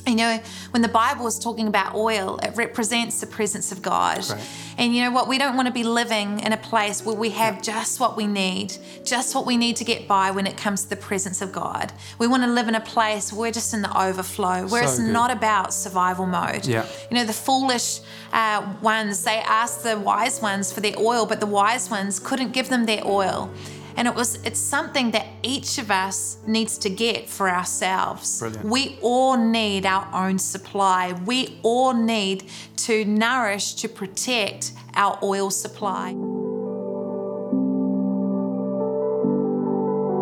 You 0.06 0.16
know, 0.16 0.40
when 0.72 0.82
the 0.82 0.90
Bible 0.90 1.28
is 1.28 1.40
talking 1.40 1.68
about 1.68 1.96
oil, 1.96 2.38
it 2.44 2.52
represents 2.56 3.22
the 3.22 3.26
presence 3.28 3.72
of 3.72 3.82
God. 3.82 4.18
Right. 4.30 4.50
And 4.78 4.94
you 4.94 5.02
know 5.02 5.12
what? 5.12 5.30
We 5.30 5.38
don't 5.38 5.56
want 5.56 5.68
to 5.68 5.74
be 5.74 5.84
living 5.84 6.42
in 6.42 6.52
a 6.52 6.58
place 6.58 7.06
where 7.06 7.16
we 7.16 7.30
have 7.30 7.62
just 7.62 8.02
what 8.02 8.18
we 8.18 8.28
need, 8.28 8.76
just 9.06 9.34
what 9.34 9.46
we 9.46 9.56
need 9.56 9.78
to 9.78 9.86
get 9.86 10.08
by 10.08 10.32
when 10.32 10.46
it 10.46 10.58
comes 10.58 10.84
to 10.84 10.90
the 10.90 10.98
presence 10.98 11.42
of 11.42 11.54
God. 11.54 11.94
We 12.20 12.28
want 12.28 12.44
to 12.44 12.50
live 12.50 12.68
in 12.68 12.76
a 12.76 12.82
place 12.82 13.32
where 13.32 13.42
we're 13.48 13.52
just 13.54 13.74
in 13.74 13.82
the 13.82 13.98
overflow, 13.98 14.68
where 14.68 14.84
So 14.84 14.90
it's 14.90 15.00
good. 15.00 15.14
not 15.14 15.32
about 15.32 15.74
survival 15.74 16.26
mode. 16.26 16.66
Yeah. 16.66 16.86
You 17.10 17.16
know, 17.18 17.24
the 17.24 17.32
foolish 17.34 18.02
uh, 18.34 18.74
ones, 18.82 19.24
they 19.24 19.38
asked 19.38 19.84
the 19.84 19.98
wise 19.98 20.42
ones 20.42 20.74
for 20.74 20.82
their 20.82 20.98
oil, 20.98 21.26
but 21.26 21.40
the 21.40 21.46
wise 21.46 21.90
ones 21.90 22.20
couldn't 22.20 22.52
give 22.52 22.68
them 22.68 22.86
their 22.86 23.06
oil. 23.08 23.50
And 23.96 24.08
it 24.08 24.16
was 24.16 24.36
it's 24.44 24.60
something 24.60 25.12
that 25.12 25.28
each 25.44 25.78
of 25.78 25.92
us 25.92 26.38
needs 26.48 26.78
to 26.80 26.90
get 26.90 27.30
for 27.30 27.50
ourselves. 27.50 28.40
Brilliant. 28.40 28.66
We 28.66 28.98
all 29.02 29.38
need 29.38 29.86
our 29.86 30.08
own 30.14 30.40
supply. 30.40 31.14
We 31.26 31.60
all 31.64 31.94
need 31.94 32.50
to 32.78 33.06
nourish, 33.06 33.76
to 33.76 33.88
protect 33.88 34.74
our 34.96 35.18
oil 35.24 35.50
supply. 35.50 36.14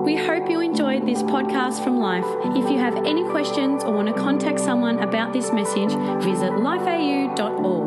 We 0.03 0.15
hope 0.17 0.49
you 0.49 0.59
enjoyed 0.59 1.07
this 1.07 1.21
podcast 1.23 1.83
from 1.83 1.99
Life. 1.99 2.25
If 2.55 2.69
you 2.69 2.77
have 2.79 2.95
any 3.05 3.23
questions 3.29 3.83
or 3.83 3.93
want 3.93 4.07
to 4.07 4.13
contact 4.13 4.59
someone 4.59 4.99
about 4.99 5.31
this 5.31 5.51
message, 5.53 5.91
visit 6.23 6.51
lifeau.org. 6.51 7.80